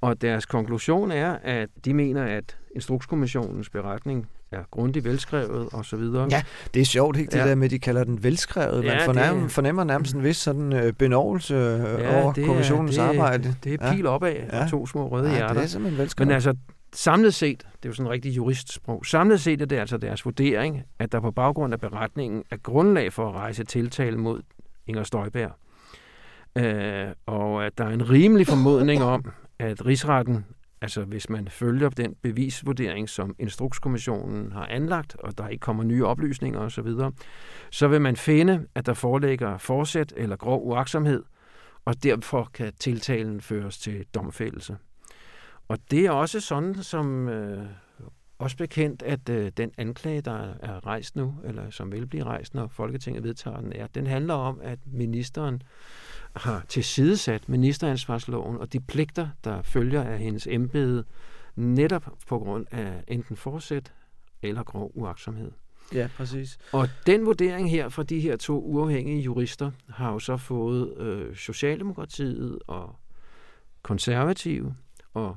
Og 0.00 0.20
deres 0.22 0.46
konklusion 0.46 1.10
er, 1.10 1.38
at 1.42 1.68
de 1.84 1.94
mener, 1.94 2.24
at 2.24 2.58
Instrukskommissionens 2.74 3.70
beretning 3.70 4.28
er 4.52 4.58
grundigt 4.70 5.04
velskrevet 5.04 5.68
osv. 5.72 5.98
Ja, 6.30 6.42
det 6.74 6.80
er 6.80 6.84
sjovt, 6.84 7.16
ikke? 7.16 7.30
Det 7.30 7.38
Ja. 7.38 7.48
der 7.48 7.54
med, 7.54 7.68
de 7.68 7.78
kalder 7.78 8.04
den 8.04 8.22
velskrevet. 8.22 8.84
Man 8.84 8.92
Ja, 8.98 9.06
fornemmer, 9.06 9.42
det- 9.42 9.52
fornemmer 9.52 9.84
nærmest 9.84 10.14
en 10.14 10.22
vis 10.24 10.36
sådan 10.36 10.72
øh, 10.72 10.92
benovelse 10.92 11.54
ja, 11.54 12.22
over 12.22 12.32
det 12.32 12.42
er- 12.42 12.46
kommissionens 12.46 12.96
det, 12.96 13.02
arbejde. 13.02 13.54
Det 13.64 13.74
er 13.80 13.86
Ja. 13.86 13.94
pil 13.94 14.06
opad 14.06 14.32
Ja. 14.52 14.64
og 14.64 14.70
to 14.70 14.86
små 14.86 15.08
røde 15.08 15.28
ja, 15.28 15.34
hjerter. 15.34 15.54
det 15.54 15.62
er 15.62 15.66
simpelthen 15.66 15.98
velskrevet. 15.98 16.28
Men 16.28 16.34
altså, 16.34 16.54
samlet 16.94 17.34
set, 17.34 17.58
det 17.58 17.64
er 17.84 17.88
jo 17.88 17.92
sådan 17.92 18.06
en 18.06 18.12
rigtig 18.12 18.36
juristsprog, 18.36 19.06
samlet 19.06 19.40
set 19.40 19.62
er 19.62 19.66
det 19.66 19.76
altså 19.76 19.96
deres 19.96 20.24
vurdering, 20.24 20.82
at 20.98 21.12
der 21.12 21.20
på 21.20 21.30
baggrund 21.30 21.72
af 21.72 21.80
beretningen 21.80 22.42
er 22.50 22.56
grundlag 22.56 23.12
for 23.12 23.28
at 23.28 23.34
rejse 23.34 23.64
tiltale 23.64 24.16
mod 24.16 24.40
Inger 24.86 25.02
Støjberg. 25.02 25.50
Øh, 26.58 27.06
og 27.26 27.66
at 27.66 27.78
der 27.78 27.84
er 27.84 27.90
en 27.90 28.10
rimelig 28.10 28.46
formodning 28.46 29.02
om, 29.02 29.24
at 29.58 29.86
rigsretten, 29.86 30.44
altså 30.82 31.04
hvis 31.04 31.30
man 31.30 31.48
følger 31.48 31.88
den 31.88 32.14
bevisvurdering, 32.22 33.08
som 33.08 33.34
Instrukskommissionen 33.38 34.52
har 34.52 34.66
anlagt, 34.66 35.16
og 35.18 35.38
der 35.38 35.48
ikke 35.48 35.60
kommer 35.60 35.84
nye 35.84 36.06
oplysninger 36.06 36.60
osv., 36.60 36.88
så 37.70 37.88
vil 37.88 38.00
man 38.00 38.16
finde, 38.16 38.66
at 38.74 38.86
der 38.86 38.94
foreligger 38.94 39.58
forsæt 39.58 40.12
eller 40.16 40.36
grov 40.36 40.66
uaksomhed, 40.66 41.22
og 41.84 42.02
derfor 42.02 42.50
kan 42.54 42.72
tiltalen 42.80 43.40
føres 43.40 43.78
til 43.78 44.04
domfældelse. 44.14 44.76
Og 45.68 45.78
det 45.90 46.06
er 46.06 46.10
også 46.10 46.40
sådan, 46.40 46.74
som 46.74 47.28
øh, 47.28 47.66
også 48.42 48.56
bekendt, 48.56 49.02
at 49.02 49.28
øh, 49.28 49.52
den 49.56 49.70
anklage, 49.78 50.20
der 50.20 50.54
er 50.60 50.86
rejst 50.86 51.16
nu, 51.16 51.34
eller 51.44 51.70
som 51.70 51.92
vil 51.92 52.06
blive 52.06 52.24
rejst, 52.24 52.54
når 52.54 52.66
Folketinget 52.66 53.22
vedtager 53.24 53.60
den, 53.60 53.72
er, 53.72 53.86
den 53.86 54.06
handler 54.06 54.34
om, 54.34 54.60
at 54.62 54.78
ministeren 54.86 55.62
har 56.36 56.64
tilsidesat 56.68 57.48
ministeransvarsloven 57.48 58.56
og 58.56 58.72
de 58.72 58.80
pligter, 58.80 59.28
der 59.44 59.62
følger 59.62 60.02
af 60.02 60.18
hendes 60.18 60.46
embede, 60.46 61.04
netop 61.56 62.12
på 62.28 62.38
grund 62.38 62.66
af 62.70 63.04
enten 63.08 63.36
forsæt 63.36 63.92
eller 64.42 64.62
grov 64.62 64.92
uaksomhed. 64.94 65.50
Ja, 65.94 66.08
præcis. 66.16 66.58
Og 66.72 66.88
den 67.06 67.26
vurdering 67.26 67.70
her 67.70 67.88
fra 67.88 68.02
de 68.02 68.20
her 68.20 68.36
to 68.36 68.60
uafhængige 68.60 69.20
jurister 69.20 69.70
har 69.88 70.12
jo 70.12 70.18
så 70.18 70.36
fået 70.36 70.98
øh, 70.98 71.36
Socialdemokratiet 71.36 72.58
og 72.66 72.96
konservative 73.82 74.74
og 75.14 75.36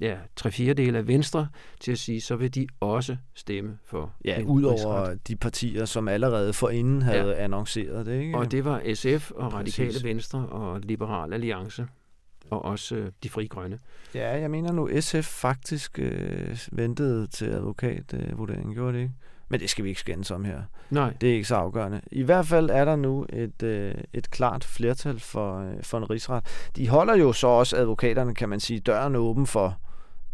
ja, 0.00 0.16
tre 0.36 0.50
fjerde 0.50 0.82
del 0.82 0.96
af 0.96 1.06
Venstre 1.06 1.48
til 1.80 1.92
at 1.92 1.98
sige, 1.98 2.20
så 2.20 2.36
vil 2.36 2.54
de 2.54 2.66
også 2.80 3.16
stemme 3.34 3.78
for 3.84 4.12
Ja, 4.24 4.42
udover 4.46 5.14
de 5.14 5.36
partier, 5.36 5.84
som 5.84 6.08
allerede 6.08 6.52
forinden 6.52 7.02
havde 7.02 7.28
ja. 7.28 7.44
annonceret 7.44 8.06
det. 8.06 8.20
Ikke? 8.20 8.38
Og 8.38 8.50
det 8.50 8.64
var 8.64 8.94
SF 8.94 9.30
og 9.30 9.52
Radikale 9.52 9.88
Præcis. 9.88 10.04
Venstre 10.04 10.46
og 10.46 10.80
Liberal 10.80 11.32
Alliance 11.32 11.86
og 12.50 12.64
også 12.64 12.96
øh, 12.96 13.10
de 13.22 13.28
frie 13.28 13.48
grønne. 13.48 13.78
Ja, 14.14 14.40
jeg 14.40 14.50
mener 14.50 14.72
nu, 14.72 15.00
SF 15.00 15.24
faktisk 15.24 15.98
øh, 15.98 16.58
ventede 16.72 17.26
til 17.26 17.46
advokatvurderingen, 17.46 18.70
øh, 18.70 18.74
gjorde 18.74 18.92
det 18.96 19.02
ikke? 19.02 19.14
Men 19.48 19.60
det 19.60 19.70
skal 19.70 19.84
vi 19.84 19.88
ikke 19.88 20.00
skændes 20.00 20.30
om 20.30 20.44
her. 20.44 20.62
Nej. 20.90 21.12
Det 21.20 21.30
er 21.30 21.34
ikke 21.34 21.48
så 21.48 21.54
afgørende. 21.54 22.00
I 22.12 22.22
hvert 22.22 22.46
fald 22.46 22.70
er 22.70 22.84
der 22.84 22.96
nu 22.96 23.26
et, 23.32 23.62
øh, 23.62 23.94
et 24.12 24.30
klart 24.30 24.64
flertal 24.64 25.20
for, 25.20 25.58
øh, 25.60 25.82
for 25.82 25.98
en 25.98 26.10
rigsret. 26.10 26.68
De 26.76 26.88
holder 26.88 27.16
jo 27.16 27.32
så 27.32 27.46
også 27.46 27.76
advokaterne, 27.76 28.34
kan 28.34 28.48
man 28.48 28.60
sige, 28.60 28.80
døren 28.80 29.16
åben 29.16 29.46
for, 29.46 29.76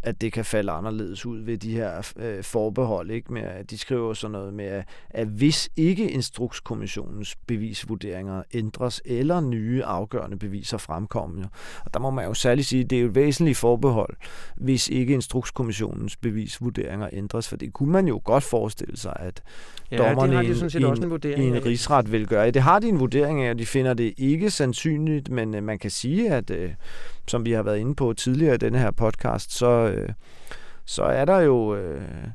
at 0.05 0.21
det 0.21 0.33
kan 0.33 0.45
falde 0.45 0.71
anderledes 0.71 1.25
ud 1.25 1.39
ved 1.39 1.57
de 1.57 1.71
her 1.71 2.11
øh, 2.17 2.43
forbehold. 2.43 3.11
Ikke? 3.11 3.33
Med, 3.33 3.41
at 3.41 3.69
de 3.69 3.77
skriver 3.77 4.13
sådan 4.13 4.31
noget 4.31 4.53
med, 4.53 4.65
at, 4.65 4.85
at 5.09 5.27
hvis 5.27 5.69
ikke 5.75 6.11
Instrukskommissionens 6.11 7.35
bevisvurderinger 7.47 8.43
ændres, 8.53 9.01
eller 9.05 9.41
nye 9.41 9.83
afgørende 9.83 10.37
beviser 10.37 10.77
fremkommer, 10.77 11.47
og 11.85 11.93
der 11.93 11.99
må 11.99 12.09
man 12.09 12.25
jo 12.25 12.33
særligt 12.33 12.67
sige, 12.67 12.83
at 12.83 12.89
det 12.89 12.95
er 12.97 13.01
jo 13.01 13.07
et 13.07 13.15
væsentligt 13.15 13.57
forbehold, 13.57 14.15
hvis 14.55 14.89
ikke 14.89 15.13
Instrukskommissionens 15.13 16.15
bevisvurderinger 16.15 17.09
ændres, 17.13 17.47
for 17.47 17.55
det 17.55 17.73
kunne 17.73 17.91
man 17.91 18.07
jo 18.07 18.21
godt 18.23 18.43
forestille 18.43 18.97
sig, 18.97 19.13
at 19.19 19.43
ja, 19.91 19.97
dommerne 19.97 20.37
de 20.37 20.45
i, 20.45 20.77
en, 20.77 20.85
også 20.85 21.03
en, 21.03 21.09
vurdering 21.09 21.43
i 21.43 21.47
en 21.47 21.65
rigsret 21.65 22.11
vil 22.11 22.27
gøre. 22.27 22.51
Det 22.51 22.61
har 22.61 22.79
de 22.79 22.87
en 22.87 22.99
vurdering 22.99 23.43
af, 23.43 23.49
og 23.49 23.59
de 23.59 23.65
finder 23.65 23.93
det 23.93 24.13
ikke 24.17 24.49
sandsynligt, 24.49 25.29
men 25.29 25.55
øh, 25.55 25.63
man 25.63 25.79
kan 25.79 25.91
sige, 25.91 26.31
at 26.31 26.51
øh, 26.51 26.69
som 27.27 27.45
vi 27.45 27.51
har 27.51 27.63
været 27.63 27.77
inde 27.77 27.95
på 27.95 28.13
tidligere 28.13 28.55
i 28.55 28.57
denne 28.57 28.79
her 28.79 28.91
podcast, 28.91 29.51
så, 29.57 29.67
øh, 29.67 30.09
så 30.85 31.03
er 31.03 31.25
der 31.25 31.39
jo 31.39 31.75
øh, 31.75 32.27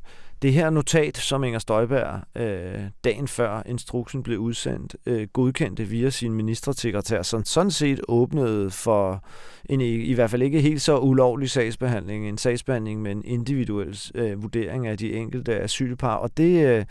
det 0.42 0.52
her 0.52 0.70
notat, 0.70 1.16
som 1.16 1.44
Inger 1.44 1.58
Støjberg 1.58 2.20
øh, 2.36 2.84
dagen 3.04 3.28
før 3.28 3.62
instruksen 3.66 4.22
blev 4.22 4.38
udsendt, 4.38 4.96
øh, 5.06 5.28
godkendte 5.32 5.84
via 5.84 6.10
sin 6.10 6.32
ministersekretær, 6.32 7.22
som 7.22 7.44
sådan 7.44 7.70
set 7.70 8.00
åbnede 8.08 8.70
for 8.70 9.24
en 9.64 9.80
i 9.80 10.12
hvert 10.12 10.30
fald 10.30 10.42
ikke 10.42 10.60
helt 10.60 10.82
så 10.82 10.98
ulovlig 10.98 11.50
sagsbehandling, 11.50 12.28
en 12.28 12.38
sagsbehandling 12.38 13.02
med 13.02 13.12
en 13.12 13.24
individuel 13.24 13.98
øh, 14.14 14.42
vurdering 14.42 14.86
af 14.86 14.98
de 14.98 15.12
enkelte 15.12 15.60
asylpar, 15.60 16.14
og 16.14 16.36
det... 16.36 16.66
Øh, 16.68 16.84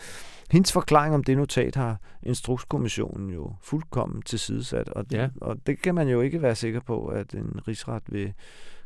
hendes 0.52 0.72
forklaring 0.72 1.16
om 1.16 1.24
det 1.24 1.38
notat 1.38 1.76
har 1.76 1.98
Instrukskommissionen 2.24 3.30
jo 3.30 3.54
fuldkommen 3.62 4.22
tilsidesat, 4.22 4.90
og, 4.90 5.06
ja. 5.12 5.30
og 5.42 5.58
det 5.68 5.82
kan 5.82 5.96
man 5.96 6.08
jo 6.08 6.22
ikke 6.22 6.42
være 6.42 6.56
sikker 6.56 6.80
på, 6.80 7.06
at 7.06 7.34
en 7.34 7.60
rigsret 7.68 8.04
vil 8.08 8.34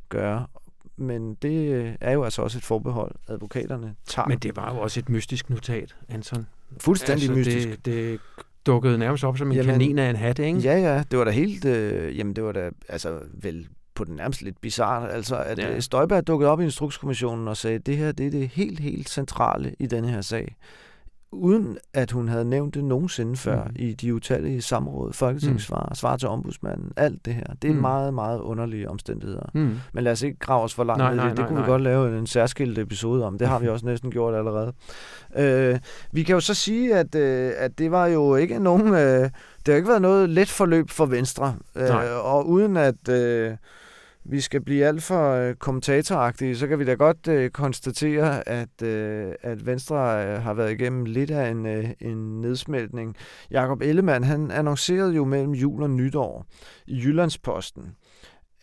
gøre. 0.10 0.46
Men 0.98 1.34
det 1.42 1.96
er 2.02 2.12
jo 2.12 2.24
altså 2.24 2.42
også 2.42 2.58
et 2.58 2.64
forbehold, 2.64 3.16
advokaterne 3.28 3.96
tager. 4.06 4.28
Men 4.28 4.38
det 4.38 4.56
var 4.56 4.74
jo 4.74 4.80
også 4.80 5.00
et 5.00 5.10
mystisk 5.10 5.50
notat, 5.50 5.96
Anton. 6.10 6.48
Fuldstændig 6.80 7.30
altså, 7.30 7.38
mystisk. 7.38 7.70
Det, 7.70 7.86
det 7.86 8.20
dukkede 8.66 8.98
nærmest 8.98 9.24
op 9.24 9.38
som 9.38 9.52
en 9.52 9.58
jamen, 9.58 9.72
kanin 9.72 10.00
af 10.00 10.10
en 10.10 10.16
hat, 10.16 10.40
ikke? 10.40 10.60
Ja, 10.60 10.78
ja. 10.78 11.04
Det 11.12 11.20
var 11.20 11.26
da 11.26 11.32
helt... 11.32 11.66
Øh, 11.66 12.18
jamen, 12.18 12.36
det 12.36 12.44
var 12.44 12.52
da 12.52 12.70
altså 12.90 13.20
vel 13.34 13.68
på 13.96 14.04
den 14.04 14.16
nærmest 14.16 14.42
lidt 14.42 14.62
bizarre, 14.62 15.12
altså 15.12 15.36
at 15.36 15.60
ja. 15.60 15.76
Øh, 15.76 15.82
Støjberg 15.82 16.28
dukkede 16.28 16.52
op 16.52 16.62
i 16.62 16.64
Instrukskommissionen 16.64 17.48
og 17.48 17.58
sagde, 17.58 17.80
det 17.80 17.98
her 17.98 18.12
det 18.12 18.28
er 18.28 18.32
det 18.32 18.48
helt, 18.48 18.80
helt 18.80 19.10
centrale 19.10 19.76
i 19.80 19.86
denne 19.86 20.10
her 20.10 20.22
sag 20.22 20.56
uden 21.34 21.78
at 21.94 22.12
hun 22.12 22.28
havde 22.28 22.46
nævnt 22.46 22.76
det 22.76 22.84
nogensinde 22.84 23.36
før 23.36 23.64
mm. 23.64 23.76
i 23.76 23.94
de 23.94 24.14
utallige 24.14 24.62
samråd, 24.62 25.14
folketingssvar, 25.14 25.88
mm. 25.90 25.96
svar 25.96 26.18
til 26.18 26.30
ombudsmanden, 26.30 26.92
alt 26.98 27.26
det 27.26 27.34
her. 27.34 27.44
Det 27.62 27.70
er 27.70 27.74
mm. 27.74 27.80
meget, 27.80 28.14
meget 28.14 28.40
underlige 28.40 28.90
omstændigheder. 28.90 29.50
Mm. 29.54 29.78
Men 29.94 30.04
lad 30.04 30.12
os 30.12 30.22
ikke 30.22 30.40
grave 30.40 30.64
os 30.64 30.74
for 30.74 30.84
langt 30.84 31.00
nej, 31.00 31.16
nej, 31.16 31.28
det. 31.28 31.38
Det 31.38 31.46
kunne 31.46 31.56
nej, 31.56 31.66
vi 31.66 31.72
godt 31.72 31.82
lave 31.82 32.18
en 32.18 32.28
særskilt 32.28 32.78
episode 32.78 33.26
om. 33.26 33.38
Det 33.38 33.48
har 33.48 33.60
vi 33.60 33.68
også 33.74 33.86
næsten 33.86 34.12
gjort 34.12 34.36
allerede. 34.36 34.74
Øh, 35.36 35.80
vi 36.12 36.24
kan 36.24 36.34
jo 36.34 36.40
så 36.40 36.54
sige, 36.54 36.96
at, 36.96 37.16
øh, 37.16 37.52
at 37.58 37.78
det 37.78 37.92
var 37.92 38.08
jo 38.08 38.36
ikke 38.36 38.60
nogen... 38.60 38.88
Øh, 38.94 39.30
det 39.66 39.68
har 39.68 39.76
ikke 39.76 39.90
været 39.90 40.02
noget 40.02 40.30
let 40.30 40.50
forløb 40.50 40.90
for 40.90 41.06
Venstre. 41.06 41.56
Øh, 41.76 41.86
og 42.24 42.50
uden 42.50 42.78
at... 42.78 43.10
Øh, 43.10 43.52
vi 44.26 44.42
skal 44.42 44.62
blive 44.62 44.86
alt 44.86 45.04
for 45.04 45.32
øh, 45.34 45.56
kommentatoragtige, 45.56 46.58
så 46.58 46.68
kan 46.68 46.80
vi 46.80 46.86
da 46.86 46.94
godt 46.94 47.28
øh, 47.28 47.50
konstatere, 47.50 48.50
at, 48.50 48.82
øh, 48.84 49.34
at 49.42 49.66
Venstre 49.66 50.26
øh, 50.26 50.42
har 50.42 50.54
været 50.54 50.72
igennem 50.72 51.06
lidt 51.06 51.32
af 51.32 51.50
en, 51.50 51.66
øh, 51.66 51.90
en 52.00 52.42
nedsmeltning. 52.42 53.16
Jakob 53.52 53.82
Ellemann, 53.82 54.24
han 54.24 54.52
annoncerede 54.52 55.14
jo 55.14 55.26
mellem 55.26 55.52
jul 55.52 55.84
og 55.84 55.90
nytår 55.90 56.46
i 56.88 57.02
Jyllandsposten, 57.04 57.96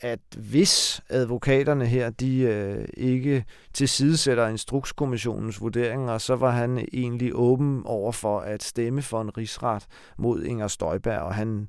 at 0.01 0.21
hvis 0.37 1.01
advokaterne 1.11 1.87
her, 1.87 2.11
de 2.11 2.41
øh, 2.41 2.89
ikke 2.95 3.45
tilsidesætter 3.75 4.49
Instrukskommissionens 4.49 5.61
vurderinger, 5.61 6.19
så 6.19 6.37
var 6.37 6.51
han 6.51 6.89
egentlig 6.93 7.33
åben 7.35 7.83
over 7.85 8.13
for 8.13 8.41
at 8.41 8.63
stemme 8.63 9.03
for 9.03 9.21
en 9.21 9.37
rigsret 9.37 9.87
mod 10.19 10.43
Inger 10.43 10.69
Støjberg, 10.69 11.21
og 11.21 11.35
han 11.35 11.69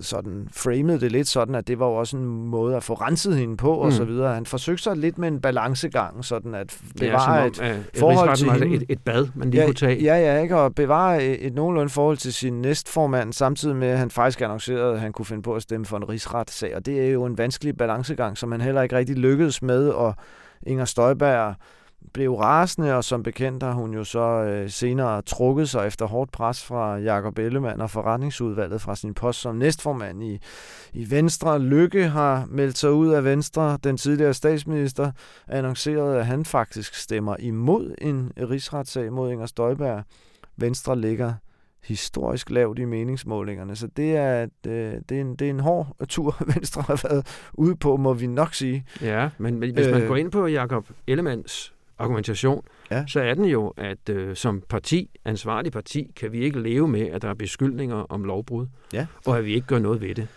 sådan 0.00 0.48
framede 0.52 1.00
det 1.00 1.12
lidt 1.12 1.28
sådan, 1.28 1.54
at 1.54 1.68
det 1.68 1.78
var 1.78 1.86
jo 1.86 1.94
også 1.94 2.16
en 2.16 2.24
måde 2.26 2.76
at 2.76 2.82
få 2.82 2.94
renset 2.94 3.36
hende 3.36 3.56
på, 3.56 3.74
mm. 3.74 3.80
og 3.80 3.92
så 3.92 4.04
videre. 4.04 4.34
Han 4.34 4.46
forsøgte 4.46 4.82
sig 4.82 4.96
lidt 4.96 5.18
med 5.18 5.28
en 5.28 5.40
balancegang, 5.40 6.24
sådan 6.24 6.54
at 6.54 6.78
bevare 7.00 7.32
ja, 7.32 7.40
om, 7.40 7.46
et 7.46 7.62
øh, 7.62 7.84
forhold 7.98 8.36
til 8.36 8.50
hende. 8.50 8.76
Et, 8.76 8.84
et 8.88 9.00
bad, 9.00 9.28
man 9.34 9.50
lige 9.50 9.60
ja, 9.60 9.66
kunne 9.66 9.74
tage. 9.74 10.02
Ja, 10.02 10.16
ja, 10.16 10.42
ikke? 10.42 10.56
Og 10.56 10.74
bevare 10.74 11.24
et, 11.24 11.46
et 11.46 11.54
nogenlunde 11.54 11.90
forhold 11.90 12.16
til 12.16 12.32
sin 12.32 12.52
næstformand, 12.52 13.32
samtidig 13.32 13.76
med, 13.76 13.88
at 13.88 13.98
han 13.98 14.10
faktisk 14.10 14.40
annoncerede, 14.40 14.94
at 14.94 15.00
han 15.00 15.12
kunne 15.12 15.26
finde 15.26 15.42
på 15.42 15.54
at 15.54 15.62
stemme 15.62 15.86
for 15.86 15.96
en 15.96 16.08
rigsretssag. 16.08 16.76
Og 16.76 16.86
det 16.86 17.00
er 17.00 17.10
jo 17.10 17.24
en 17.24 17.38
vanskelig 17.38 17.76
balancegang, 17.76 18.38
som 18.38 18.52
han 18.52 18.60
heller 18.60 18.82
ikke 18.82 18.96
rigtig 18.96 19.16
lykkedes 19.16 19.62
med, 19.62 19.88
og 19.88 20.14
Inger 20.66 20.84
Støjberg 20.84 21.54
blev 22.12 22.34
rasende, 22.34 22.94
og 22.94 23.04
som 23.04 23.22
bekendt 23.22 23.62
har 23.62 23.72
hun 23.72 23.94
jo 23.94 24.04
så 24.04 24.20
øh, 24.20 24.70
senere 24.70 25.22
trukket 25.22 25.68
sig 25.68 25.86
efter 25.86 26.06
hårdt 26.06 26.32
pres 26.32 26.64
fra 26.64 26.96
Jakob 26.96 27.38
Ellemann 27.38 27.80
og 27.80 27.90
forretningsudvalget 27.90 28.80
fra 28.80 28.96
sin 28.96 29.14
post 29.14 29.40
som 29.40 29.56
næstformand 29.56 30.22
i, 30.24 30.38
i 30.92 31.10
Venstre. 31.10 31.58
Lykke 31.58 32.08
har 32.08 32.46
meldt 32.48 32.78
sig 32.78 32.92
ud 32.92 33.08
af 33.08 33.24
Venstre. 33.24 33.78
Den 33.84 33.96
tidligere 33.96 34.34
statsminister 34.34 35.12
annoncerede, 35.48 36.18
at 36.18 36.26
han 36.26 36.44
faktisk 36.44 36.94
stemmer 36.94 37.36
imod 37.38 37.94
en 37.98 38.32
rigsretssag 38.50 39.12
mod 39.12 39.32
Inger 39.32 39.46
Støjberg. 39.46 40.04
Venstre 40.56 40.98
ligger 40.98 41.34
historisk 41.84 42.50
lavt 42.50 42.78
i 42.78 42.84
meningsmålingerne. 42.84 43.76
Så 43.76 43.86
det 43.86 44.16
er, 44.16 44.42
øh, 44.66 45.00
det, 45.08 45.16
er 45.16 45.20
en, 45.20 45.36
det 45.36 45.46
er 45.46 45.50
en 45.50 45.60
hård 45.60 45.96
tur, 46.08 46.36
Venstre 46.54 46.82
har 46.82 47.08
været 47.08 47.46
ude 47.52 47.76
på, 47.76 47.96
må 47.96 48.14
vi 48.14 48.26
nok 48.26 48.54
sige. 48.54 48.84
Ja, 49.00 49.30
men 49.38 49.54
hvis 49.54 49.88
man 49.88 50.02
øh, 50.02 50.08
går 50.08 50.16
ind 50.16 50.30
på 50.30 50.46
Jakob 50.46 50.86
Ellemanns 51.06 51.74
argumentation, 52.02 52.64
ja. 52.90 53.04
så 53.06 53.20
er 53.20 53.34
den 53.34 53.44
jo, 53.44 53.68
at 53.76 54.08
øh, 54.08 54.36
som 54.36 54.62
parti, 54.68 55.10
ansvarlig 55.24 55.72
parti, 55.72 56.12
kan 56.16 56.32
vi 56.32 56.38
ikke 56.38 56.60
leve 56.60 56.88
med, 56.88 57.00
at 57.00 57.22
der 57.22 57.28
er 57.28 57.34
beskyldninger 57.34 57.96
om 57.96 58.24
lovbrud, 58.24 58.66
ja. 58.92 59.06
og 59.26 59.38
at 59.38 59.44
vi 59.44 59.54
ikke 59.54 59.66
gør 59.66 59.78
noget 59.78 60.00
ved 60.00 60.14
det. 60.14 60.28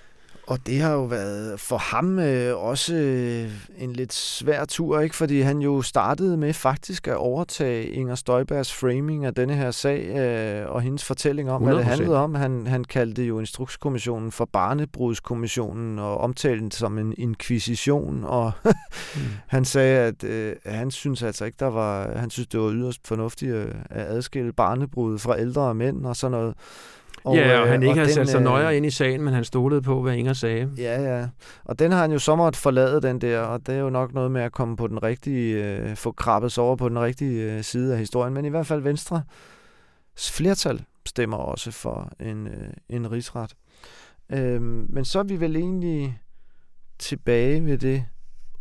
Og 0.48 0.68
det 0.68 0.82
har 0.82 0.92
jo 0.92 1.04
været 1.04 1.60
for 1.60 1.78
ham 1.78 2.20
øh, 2.20 2.58
også 2.58 2.96
øh, 2.96 3.52
en 3.78 3.94
lidt 3.94 4.14
svær 4.14 4.66
tur, 4.66 5.00
ikke? 5.00 5.16
fordi 5.16 5.42
han 5.42 5.60
jo 5.60 5.82
startede 5.82 6.38
med 6.38 6.54
faktisk 6.54 7.08
at 7.08 7.16
overtage 7.16 7.90
Inger 7.90 8.16
Støjbergs 8.16 8.74
framing 8.74 9.26
af 9.26 9.34
denne 9.34 9.56
her 9.56 9.72
sag 9.72 10.06
øh, 10.06 10.70
og 10.70 10.82
hendes 10.82 11.04
fortælling 11.04 11.52
om, 11.52 11.62
100%. 11.62 11.66
hvad 11.66 11.76
det 11.76 11.86
handlede 11.86 12.18
om. 12.18 12.36
Han, 12.36 12.68
han 12.68 12.84
kaldte 12.84 13.24
jo 13.24 13.40
Instrukskommissionen 13.40 14.32
for 14.32 14.46
Barnebrudskommissionen 14.46 16.00
og 16.00 16.18
omtalte 16.18 16.62
den 16.62 16.72
som 16.72 16.98
en 16.98 17.14
inkvisition. 17.18 18.24
Og 18.24 18.52
mm. 18.66 19.22
han 19.48 19.66
sagde, 19.66 20.00
at 20.00 20.24
øh, 20.24 20.56
han 20.66 20.92
synes 20.92 21.24
altså 21.24 21.46
ikke, 21.46 21.58
der 21.60 21.70
var, 21.70 22.18
han 22.18 22.30
synes, 22.30 22.48
det 22.48 22.60
var 22.60 22.72
yderst 22.72 23.08
fornuftigt 23.08 23.54
øh, 23.54 23.76
at 23.90 24.06
adskille 24.08 24.54
barnebrud 24.54 25.20
fra 25.20 25.40
ældre 25.40 25.76
mænd 25.76 26.06
og 26.06 26.16
sådan 26.16 26.32
noget. 26.32 26.56
Og, 27.24 27.36
ja, 27.36 27.60
og 27.62 27.68
han 27.68 27.84
øh, 27.84 27.90
ikke 27.90 28.02
og 28.02 28.08
har 28.08 28.14
sat 28.14 28.30
sig 28.30 28.42
nøjere 28.42 28.72
øh, 28.72 28.78
ind 28.78 28.86
i 28.86 28.90
sagen, 28.90 29.22
men 29.22 29.34
han 29.34 29.44
stolede 29.44 29.82
på, 29.82 30.02
hvad 30.02 30.16
Inger 30.16 30.34
sagde. 30.34 30.70
Ja, 30.78 31.02
ja. 31.02 31.28
Og 31.64 31.80
den 31.80 31.92
har 31.92 32.02
han 32.02 32.12
jo 32.12 32.20
så 32.20 32.36
måtte 32.36 32.60
forlade, 32.60 33.02
den 33.02 33.22
der, 33.22 33.40
og 33.40 33.68
det 33.68 33.76
er 33.76 33.80
jo 33.80 33.90
nok 33.90 34.14
noget 34.14 34.32
med 34.32 34.42
at 34.42 34.52
komme 34.52 34.78
på 34.78 34.88
den 34.88 35.04
rigtige, 35.04 35.64
øh, 35.64 35.96
få 35.96 36.12
krabbet 36.12 36.58
over 36.58 36.76
på 36.76 36.90
den 36.90 37.00
rigtige 37.00 37.54
øh, 37.54 37.64
side 37.64 37.94
af 37.94 38.00
historien. 38.00 38.34
Men 38.34 38.46
i 38.46 38.50
hvert 38.50 38.68
fald 38.68 38.82
Venstre 38.82 39.22
flertal 40.18 40.84
stemmer 41.06 41.38
også 41.38 41.72
for 41.72 42.12
en, 42.20 42.48
øh, 42.48 42.70
en 42.90 43.12
rigsret. 43.12 43.56
Øhm, 44.30 44.86
men 44.90 45.06
så 45.06 45.20
er 45.20 45.24
vi 45.24 45.40
vel 45.40 45.56
egentlig 45.56 46.20
tilbage 47.00 47.66
ved 47.66 47.78
det 47.78 48.06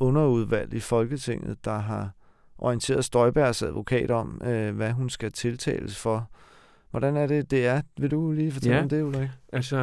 underudvalg 0.01 0.75
i 0.75 0.81
Folketinget, 0.81 1.65
der 1.65 1.79
har 1.79 2.11
orienteret 2.59 3.05
Støjbergs 3.05 3.63
advokat 3.63 4.11
om, 4.11 4.41
øh, 4.45 4.77
hvad 4.77 4.93
hun 4.93 5.11
skal 5.11 5.33
tiltales 5.33 5.99
for. 5.99 6.31
Hvordan 6.95 7.17
er 7.17 7.27
det, 7.27 7.51
det 7.51 7.67
er? 7.67 7.81
Vil 7.99 8.11
du 8.11 8.33
lige 8.33 8.53
fortælle 8.53 8.77
Ja. 8.77 8.83
om 8.83 8.89
det, 8.89 9.03
Ulrik? 9.03 9.29
Altså, 9.53 9.77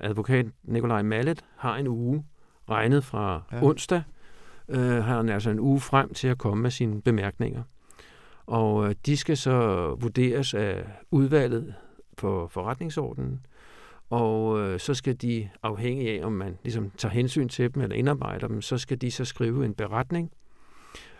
advokat 0.00 0.46
Nikolaj 0.64 1.02
Mallet 1.02 1.44
har 1.56 1.76
en 1.76 1.86
uge 1.88 2.24
regnet 2.70 3.04
fra 3.04 3.42
Ja. 3.52 3.62
onsdag. 3.62 4.02
Øh, 4.68 4.78
har 4.80 5.16
han 5.16 5.28
altså 5.28 5.50
en 5.50 5.60
uge 5.60 5.80
frem 5.80 6.14
til 6.14 6.28
at 6.28 6.38
komme 6.38 6.62
med 6.62 6.70
sine 6.70 7.02
bemærkninger. 7.02 7.62
Og 8.46 8.88
øh, 8.88 8.94
de 9.06 9.16
skal 9.16 9.36
så 9.36 9.86
vurderes 10.00 10.54
af 10.54 10.84
udvalget 11.10 11.74
på 12.16 12.48
forretningsordenen. 12.50 13.46
Og 14.10 14.60
øh, 14.60 14.80
så 14.80 14.94
skal 14.94 15.14
de, 15.16 15.48
afhængig 15.62 16.08
af 16.20 16.26
om 16.26 16.32
man 16.32 16.58
ligesom 16.62 16.90
tager 16.96 17.12
hensyn 17.12 17.48
til 17.48 17.74
dem 17.74 17.82
eller 17.82 17.96
indarbejder 17.96 18.48
dem, 18.48 18.62
så 18.62 18.78
skal 18.78 19.00
de 19.00 19.10
så 19.10 19.24
skrive 19.24 19.64
en 19.64 19.74
beretning, 19.74 20.30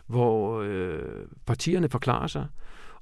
hvor 0.06 0.60
øh, 0.60 1.02
partierne 1.46 1.88
forklarer 1.88 2.26
sig. 2.26 2.46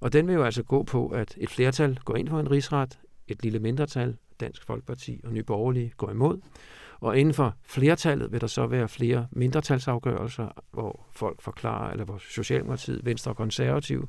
Og 0.02 0.12
den 0.12 0.26
vil 0.26 0.34
jo 0.34 0.44
altså 0.44 0.62
gå 0.62 0.82
på, 0.82 1.08
at 1.08 1.34
et 1.36 1.50
flertal 1.50 1.98
går 2.04 2.16
ind 2.16 2.28
for 2.28 2.40
en 2.40 2.50
rigsret, 2.50 2.98
et 3.28 3.42
lille 3.42 3.58
mindretal, 3.58 4.16
Dansk 4.40 4.64
Folkeparti 4.66 5.20
og 5.24 5.32
Nye 5.32 5.42
Borgerlige, 5.42 5.92
går 5.96 6.10
imod. 6.10 6.40
Og 7.00 7.18
inden 7.18 7.34
for 7.34 7.54
flertallet 7.64 8.32
vil 8.32 8.40
der 8.40 8.46
så 8.46 8.66
være 8.66 8.88
flere 8.88 9.26
mindretalsafgørelser, 9.30 10.48
hvor 10.70 11.06
folk 11.12 11.42
forklarer, 11.42 11.90
eller 11.90 12.04
hvor 12.04 12.18
Socialdemokratiet, 12.18 13.04
Venstre 13.04 13.30
og 13.30 13.36
Konservative 13.36 14.06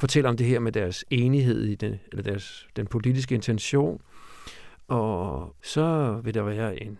fortæller 0.00 0.30
om 0.30 0.36
det 0.36 0.46
her 0.46 0.58
med 0.58 0.72
deres 0.72 1.04
enighed 1.10 1.64
i 1.64 1.74
den, 1.74 2.00
eller 2.12 2.22
deres, 2.22 2.68
den 2.76 2.86
politiske 2.86 3.34
intention. 3.34 4.00
Og 4.88 5.56
så 5.62 6.20
vil 6.24 6.34
der 6.34 6.42
være 6.42 6.82
en 6.82 6.98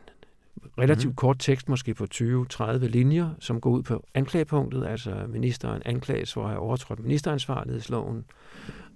relativt 0.79 1.11
Mhm. 1.11 1.17
kort 1.17 1.37
tekst, 1.39 1.69
måske 1.69 1.95
på 1.95 2.07
20-30 2.11 2.89
linjer, 2.89 3.31
som 3.41 3.61
går 3.61 3.71
ud 3.71 3.83
på 3.83 4.05
anklagepunktet, 4.15 4.87
altså 4.87 5.27
ministeren 5.29 5.83
anklages 5.85 6.33
for 6.33 6.43
at 6.43 6.49
have 6.49 6.61
overtrådt 6.61 7.01
ministeransvarlighedsloven, 7.01 8.25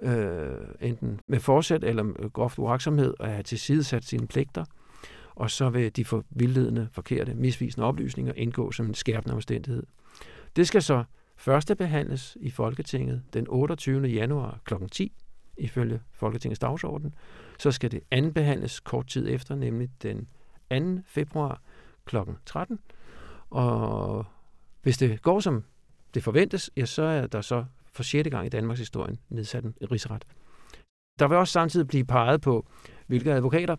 øh, 0.02 0.50
enten 0.80 1.20
med 1.26 1.40
forsæt 1.40 1.84
eller 1.84 2.28
groft 2.28 2.58
uaksomhed, 2.58 3.14
og 3.18 3.28
have 3.28 3.42
tilsidesat 3.42 4.04
sine 4.04 4.26
pligter. 4.26 4.64
Og 5.34 5.50
så 5.50 5.70
vil 5.70 5.96
de 5.96 6.04
for 6.04 6.24
vildledende, 6.30 6.88
forkerte, 6.92 7.34
misvisende 7.34 7.86
oplysninger 7.86 8.32
indgå 8.36 8.72
som 8.72 8.86
en 8.86 8.94
skærpende 8.94 9.34
omstændighed. 9.34 9.82
Det 10.56 10.66
skal 10.66 10.82
så 10.82 11.04
første 11.36 11.74
behandles 11.76 12.36
i 12.40 12.50
Folketinget 12.50 13.22
den 13.32 13.46
28. 13.48 14.08
januar 14.08 14.58
kl. 14.64 14.74
10, 14.92 15.12
ifølge 15.58 16.00
Folketingets 16.12 16.58
dagsorden. 16.58 17.14
Så 17.58 17.70
skal 17.70 17.90
det 17.90 18.00
anden 18.10 18.32
behandles 18.32 18.80
kort 18.80 19.06
tid 19.06 19.28
efter, 19.28 19.54
nemlig 19.54 19.88
den 20.02 20.28
2. 20.70 21.02
februar 21.06 21.60
kl. 22.04 22.16
13. 22.46 22.78
Og 23.50 24.26
hvis 24.82 24.98
det 24.98 25.22
går 25.22 25.40
som 25.40 25.64
det 26.14 26.22
forventes, 26.22 26.70
ja, 26.76 26.86
så 26.86 27.02
er 27.02 27.26
der 27.26 27.40
så 27.40 27.64
for 27.92 28.02
sjette 28.02 28.30
gang 28.30 28.46
i 28.46 28.48
Danmarks 28.48 28.80
historie 28.80 29.16
nedsat 29.28 29.64
en 29.64 29.74
rigsret. 29.92 30.24
Der 31.18 31.28
vil 31.28 31.36
også 31.36 31.52
samtidig 31.52 31.88
blive 31.88 32.04
peget 32.04 32.40
på, 32.40 32.66
hvilke 33.06 33.32
advokater, 33.32 33.76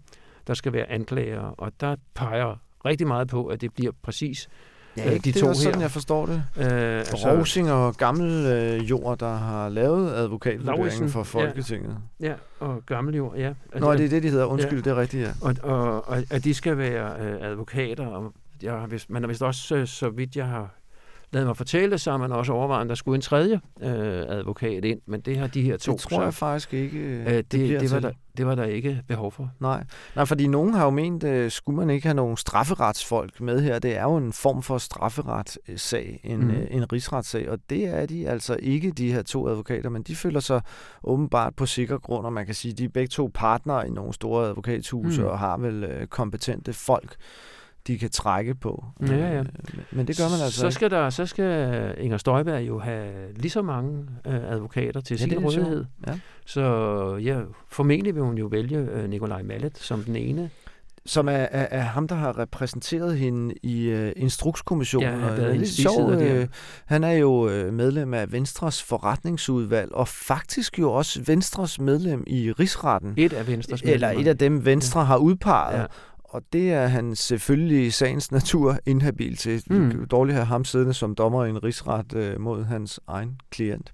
der 0.47 0.53
skal 0.53 0.73
være 0.73 0.89
anklager, 0.89 1.41
og 1.41 1.71
der 1.79 1.95
peger 2.13 2.55
rigtig 2.85 3.07
meget 3.07 3.27
på, 3.27 3.47
at 3.47 3.61
det 3.61 3.73
bliver 3.73 3.91
præcis 4.01 4.49
Ja, 4.97 5.07
Øh, 5.07 5.13
ikke? 5.13 5.23
de 5.25 5.31
det 5.31 5.35
er 5.35 5.41
to 5.43 5.47
også 5.47 5.61
sådan, 5.61 5.75
her. 5.75 5.81
jeg 5.83 5.91
forstår 5.91 6.25
det. 6.25 6.43
øh, 6.57 6.63
Altså, 6.97 7.31
Rosing 7.39 7.71
og 7.71 7.95
Gammel 7.97 8.45
øh, 8.45 8.89
Jord, 8.89 9.17
der 9.19 9.33
har 9.35 9.69
lavet 9.69 10.13
advokatvurderingen 10.13 11.09
for 11.09 11.19
ja. 11.19 11.23
Folketinget. 11.23 11.97
Ja, 12.19 12.33
og 12.59 12.83
gammeljord, 12.85 13.35
ja. 13.37 13.53
Nå, 13.79 13.93
det 13.93 14.05
er 14.05 14.09
det, 14.09 14.23
de 14.23 14.29
hedder. 14.29 14.45
Undskyld, 14.45 14.83
det 14.83 14.91
er 14.91 14.95
rigtigt, 14.97 15.23
ja. 15.23 15.31
Og, 15.41 15.55
og, 15.63 16.07
og 16.09 16.17
at 16.29 16.43
de 16.43 16.53
skal 16.53 16.77
være 16.77 17.11
øh, 17.21 17.37
advokater, 17.49 18.07
og 18.07 18.33
jeg 18.61 18.73
har 18.73 18.87
vist, 18.87 19.09
man 19.09 19.23
har 19.23 19.27
vist 19.27 19.41
også, 19.43 19.75
øh, 19.75 19.87
så 19.87 20.09
vidt 20.09 20.35
jeg 20.35 20.45
har 20.45 20.69
lavet 21.33 21.47
mig 21.47 21.57
fortælle, 21.57 21.97
så 21.97 22.11
har 22.11 22.17
man 22.17 22.31
også 22.31 22.53
overvejet, 22.53 22.81
at 22.83 22.89
der 22.89 22.95
skulle 22.95 23.15
en 23.15 23.21
tredje 23.21 23.59
øh, 23.81 23.91
advokat 24.27 24.85
ind, 24.85 24.99
men 25.05 25.21
det 25.21 25.37
har 25.37 25.47
de 25.47 25.61
her 25.61 25.77
to. 25.77 25.91
Det 25.91 26.01
tror 26.01 26.23
jeg 26.23 26.33
så, 26.33 26.39
faktisk 26.39 26.73
ikke, 26.73 26.97
øh, 26.99 27.19
øh, 27.27 27.27
det, 27.33 27.45
bliver 27.49 27.79
det, 27.79 27.91
var 27.91 27.99
til. 27.99 28.03
der, 28.03 28.11
det 28.37 28.45
var 28.45 28.55
der 28.55 28.63
ikke 28.63 29.01
behov 29.07 29.31
for. 29.31 29.51
Nej. 29.59 29.83
Nej, 30.15 30.25
fordi 30.25 30.47
nogen 30.47 30.73
har 30.73 30.83
jo 30.83 30.89
ment, 30.89 31.23
øh, 31.23 31.51
skulle 31.51 31.77
man 31.77 31.89
ikke 31.89 32.07
have 32.07 32.15
nogen 32.15 32.37
strafferetsfolk 32.37 33.41
med 33.41 33.61
her? 33.61 33.79
Det 33.79 33.97
er 33.97 34.03
jo 34.03 34.17
en 34.17 34.33
form 34.33 34.61
for 34.63 34.77
strafferetssag, 34.77 36.19
en, 36.23 36.39
mm. 36.39 36.49
øh, 36.49 36.67
en 36.71 36.93
rigsretssag, 36.93 37.49
og 37.49 37.59
det 37.69 37.87
er 37.87 38.05
de 38.05 38.27
altså 38.29 38.57
ikke, 38.59 38.91
de 38.91 39.11
her 39.13 39.21
to 39.21 39.47
advokater, 39.49 39.89
men 39.89 40.03
de 40.03 40.15
føler 40.15 40.39
sig 40.39 40.61
åbenbart 41.03 41.55
på 41.55 41.65
sikker 41.65 41.97
grund, 41.97 42.25
og 42.25 42.33
man 42.33 42.45
kan 42.45 42.55
sige, 42.55 42.73
de 42.73 42.83
er 42.83 42.89
begge 42.89 43.07
to 43.07 43.31
partnere 43.33 43.87
i 43.87 43.91
nogle 43.91 44.13
store 44.13 44.47
advokathuse, 44.47 45.21
Mm. 45.21 45.27
og 45.27 45.39
har 45.39 45.57
vel 45.57 45.83
øh, 45.83 46.07
kompetente 46.07 46.73
folk, 46.73 47.15
de 47.87 47.97
kan 47.97 48.09
trække 48.09 48.55
på. 48.55 48.85
Ja, 49.07 49.15
ja. 49.15 49.39
Øh, 49.39 49.45
men- 49.91 50.07
det 50.07 50.17
gør 50.17 50.23
man 50.29 50.39
altså 50.43 50.59
så 50.59 50.65
ikke. 50.65 50.73
skal, 50.73 50.91
der, 50.91 51.09
så 51.09 51.25
skal 51.25 51.95
Inger 51.97 52.17
Støjberg 52.17 52.67
jo 52.67 52.79
have 52.79 53.33
lige 53.35 53.51
så 53.51 53.61
mange 53.61 54.05
øh, 54.27 54.51
advokater 54.51 55.01
til 55.01 55.17
Ja, 55.19 55.23
sin 55.23 55.39
rådighed. 55.39 55.85
Ja. 56.07 56.19
Så 56.45 56.61
ja, 57.23 57.39
formentlig 57.69 58.15
vil 58.15 58.23
hun 58.23 58.37
jo 58.37 58.45
vælge 58.45 58.77
øh, 58.77 59.09
Nikolaj 59.09 59.41
Mallet 59.43 59.77
som 59.77 60.03
den 60.03 60.15
ene. 60.15 60.49
som 61.05 61.27
er, 61.27 61.31
er, 61.31 61.67
er 61.71 61.81
ham, 61.81 62.07
der 62.07 62.15
har 62.15 62.37
repræsenteret 62.37 63.17
hende 63.17 63.55
i 63.63 63.93
uh, 63.93 64.09
Instrukskommissionen. 64.15 65.09
Ja, 65.09 65.15
han 65.15 65.21
været 65.21 65.37
det 65.37 65.45
er 65.49 65.53
lidt 65.53 65.69
der. 66.19 66.41
øh, 66.41 66.47
han 66.85 67.03
er 67.03 67.11
jo 67.11 67.49
øh, 67.49 67.73
medlem 67.73 68.13
af 68.13 68.31
Venstres 68.31 68.83
forretningsudvalg, 68.83 69.91
og 69.95 70.07
faktisk 70.07 70.79
jo 70.79 70.91
også 70.91 71.21
Venstres 71.27 71.79
medlem 71.79 72.23
i 72.27 72.51
Rigsretten. 72.51 73.13
Et 73.17 73.33
af 73.33 73.47
Venstres 73.47 73.81
Eller 73.81 74.07
medlemmer. 74.07 74.21
et 74.23 74.27
af 74.27 74.37
dem, 74.37 74.65
Venstre 74.65 75.05
har 75.05 75.17
udpeget. 75.17 75.79
Ja. 75.79 75.85
Og 76.31 76.41
det 76.53 76.71
er 76.73 76.87
han 76.87 77.15
selvfølgelig 77.15 77.85
i 77.85 77.89
sagens 77.89 78.31
natur 78.31 78.77
inhabil 78.85 79.37
til. 79.37 79.63
Mm. 79.69 79.79
Det 79.81 79.91
kan 79.91 79.99
jo 79.99 80.05
dårligt 80.05 80.35
have 80.35 80.45
ham 80.45 80.65
siddende 80.65 80.93
som 80.93 81.15
dommer 81.15 81.45
i 81.45 81.49
en 81.49 81.63
rigsret 81.63 82.13
øh, 82.15 82.39
mod 82.41 82.63
hans 82.63 82.99
egen 83.07 83.39
klient. 83.49 83.93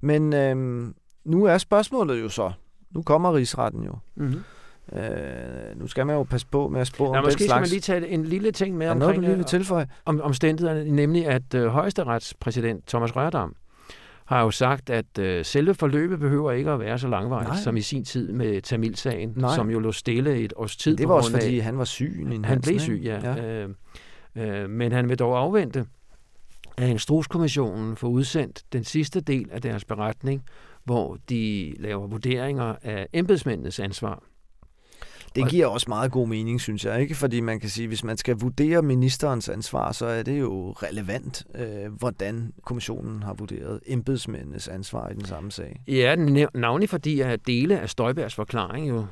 Men 0.00 0.32
øh, 0.32 0.86
nu 1.24 1.44
er 1.44 1.58
spørgsmålet 1.58 2.20
jo 2.20 2.28
så, 2.28 2.52
nu 2.90 3.02
kommer 3.02 3.34
rigsretten 3.34 3.84
jo. 3.84 3.98
Mm-hmm. 4.16 4.40
Øh, 4.92 5.80
nu 5.80 5.86
skal 5.86 6.06
man 6.06 6.16
jo 6.16 6.22
passe 6.22 6.46
på 6.46 6.68
med 6.68 6.80
at 6.80 6.86
spå 6.86 7.04
Ja, 7.04 7.08
om 7.08 7.14
den 7.14 7.24
måske 7.24 7.32
skal 7.32 7.46
slags. 7.46 7.60
man 7.60 7.68
lige 7.68 7.80
tage 7.80 8.08
en 8.08 8.24
lille 8.24 8.50
ting 8.50 8.76
med 8.76 8.86
der 8.86 8.94
noget, 8.94 9.14
du 9.14 9.18
omkring 9.18 9.24
lige 9.24 9.36
vil 9.36 9.40
øh, 9.40 9.46
tilføje? 9.46 9.86
om, 10.04 10.20
omstændighederne, 10.20 10.90
nemlig 10.90 11.26
at 11.26 11.54
øh, 11.54 11.66
højesteretspræsident 11.66 12.86
Thomas 12.86 13.16
Rørdam 13.16 13.54
har 14.24 14.42
jo 14.42 14.50
sagt, 14.50 14.90
at 14.90 15.18
øh, 15.18 15.44
selve 15.44 15.74
forløbet 15.74 16.18
behøver 16.20 16.52
ikke 16.52 16.70
at 16.70 16.80
være 16.80 16.98
så 16.98 17.08
langvarigt, 17.08 17.48
Nej. 17.48 17.60
som 17.60 17.76
i 17.76 17.80
sin 17.80 18.04
tid 18.04 18.32
med 18.32 18.62
Tamilsagen, 18.62 19.32
Nej. 19.36 19.54
som 19.54 19.70
jo 19.70 19.78
lå 19.78 19.92
stille 19.92 20.36
et 20.38 20.52
års 20.56 20.76
tid. 20.76 20.96
Det 20.96 21.06
på 21.06 21.12
var 21.12 21.16
også 21.18 21.36
af- 21.36 21.42
fordi, 21.42 21.58
han 21.58 21.78
var 21.78 21.84
syg. 21.84 22.26
Han 22.28 22.44
Hansen, 22.44 22.72
blev 22.72 22.80
syg, 22.80 23.00
ja. 23.04 23.34
ja. 23.34 23.64
Øh, 23.64 23.68
øh, 24.62 24.70
men 24.70 24.92
han 24.92 25.08
vil 25.08 25.18
dog 25.18 25.38
afvente, 25.38 25.86
at 26.76 26.88
Instrukskommissionen 26.88 27.96
får 27.96 28.08
udsendt 28.08 28.62
den 28.72 28.84
sidste 28.84 29.20
del 29.20 29.48
af 29.52 29.62
deres 29.62 29.84
beretning, 29.84 30.42
hvor 30.84 31.18
de 31.28 31.74
laver 31.78 32.06
vurderinger 32.06 32.74
af 32.82 33.06
embedsmændenes 33.12 33.80
ansvar. 33.80 34.22
Det 35.34 35.48
giver 35.50 35.66
også 35.66 35.86
meget 35.88 36.12
god 36.12 36.28
mening, 36.28 36.60
synes 36.60 36.84
jeg. 36.84 37.00
ikke, 37.00 37.14
Fordi 37.14 37.40
man 37.40 37.60
kan 37.60 37.68
sige, 37.70 37.88
hvis 37.88 38.04
man 38.04 38.16
skal 38.16 38.36
vurdere 38.36 38.82
ministerens 38.82 39.48
ansvar, 39.48 39.92
så 39.92 40.06
er 40.06 40.22
det 40.22 40.40
jo 40.40 40.70
relevant, 40.72 41.44
øh, 41.54 41.92
hvordan 41.98 42.52
kommissionen 42.64 43.22
har 43.22 43.34
vurderet 43.34 43.80
embedsmændenes 43.86 44.68
ansvar 44.68 45.08
i 45.08 45.14
den 45.14 45.24
samme 45.24 45.52
sag. 45.52 45.80
Ja, 45.88 46.14
navnlig 46.54 46.88
fordi 46.88 47.20
at 47.20 47.46
dele 47.46 47.80
af 47.80 47.90
Støjbergs 47.90 48.34
forklaring 48.34 48.88
jo 48.88 49.06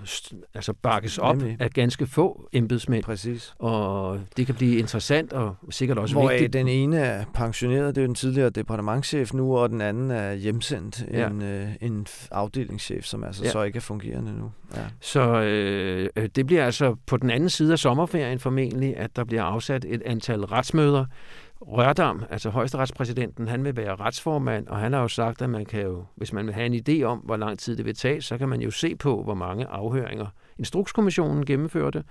altså 0.54 0.72
bakkes 0.72 1.18
op 1.18 1.36
Nemlig. 1.36 1.56
af 1.60 1.70
ganske 1.70 2.06
få 2.06 2.48
embedsmænd, 2.52 3.04
Præcis. 3.04 3.54
og 3.58 4.20
det 4.36 4.46
kan 4.46 4.54
blive 4.54 4.76
interessant 4.78 5.32
og 5.32 5.54
sikkert 5.70 5.98
også 5.98 6.14
Hvor 6.14 6.28
vigtigt. 6.28 6.52
den 6.52 6.68
ene 6.68 6.98
er 6.98 7.24
pensioneret, 7.34 7.94
det 7.94 8.00
er 8.00 8.02
jo 8.02 8.06
den 8.06 8.14
tidligere 8.14 8.50
departementchef 8.50 9.32
nu, 9.34 9.56
og 9.56 9.70
den 9.70 9.80
anden 9.80 10.10
er 10.10 10.32
hjemsendt, 10.34 11.04
Ja. 11.12 11.26
en, 11.28 11.42
øh, 11.42 11.68
en 11.80 12.06
afdelingschef, 12.30 13.04
som 13.04 13.24
altså 13.24 13.44
Ja. 13.44 13.50
så 13.50 13.62
ikke 13.62 13.76
er 13.76 13.80
fungerende 13.80 14.32
nu. 14.38 14.50
Ja. 14.76 14.80
Så 15.00 15.20
øh, 15.42 16.02
øh, 16.02 16.08
Øh, 16.16 16.28
det 16.36 16.46
bliver 16.46 16.64
altså 16.64 16.96
på 17.06 17.16
den 17.16 17.30
anden 17.30 17.48
side 17.48 17.72
af 17.72 17.78
sommerferien 17.78 18.38
formentlig, 18.38 18.96
at 18.96 19.16
der 19.16 19.24
bliver 19.24 19.42
afsat 19.42 19.84
et 19.88 20.02
antal 20.06 20.44
retsmøder. 20.44 21.04
Rørdam, 21.60 22.24
altså 22.30 22.50
højesteretspræsidenten, 22.50 23.48
han 23.48 23.64
vil 23.64 23.76
være 23.76 23.96
retsformand, 23.96 24.66
og 24.66 24.78
han 24.78 24.92
har 24.92 25.00
jo 25.00 25.08
sagt, 25.08 25.42
at 25.42 25.50
man 25.50 25.64
kan 25.64 25.82
jo, 25.82 26.04
hvis 26.16 26.32
man 26.32 26.46
vil 26.46 26.54
have 26.54 26.66
en 26.66 26.82
idé 26.88 27.02
om, 27.02 27.18
hvor 27.18 27.36
lang 27.36 27.58
tid 27.58 27.76
det 27.76 27.84
vil 27.84 27.94
tage, 27.94 28.22
så 28.22 28.38
kan 28.38 28.48
man 28.48 28.60
jo 28.60 28.70
se 28.70 28.96
på, 28.96 29.22
hvor 29.22 29.34
mange 29.34 29.66
afhøringer 29.66 30.26
Instrukskommissionen 30.58 31.46
gennemførte, 31.46 32.04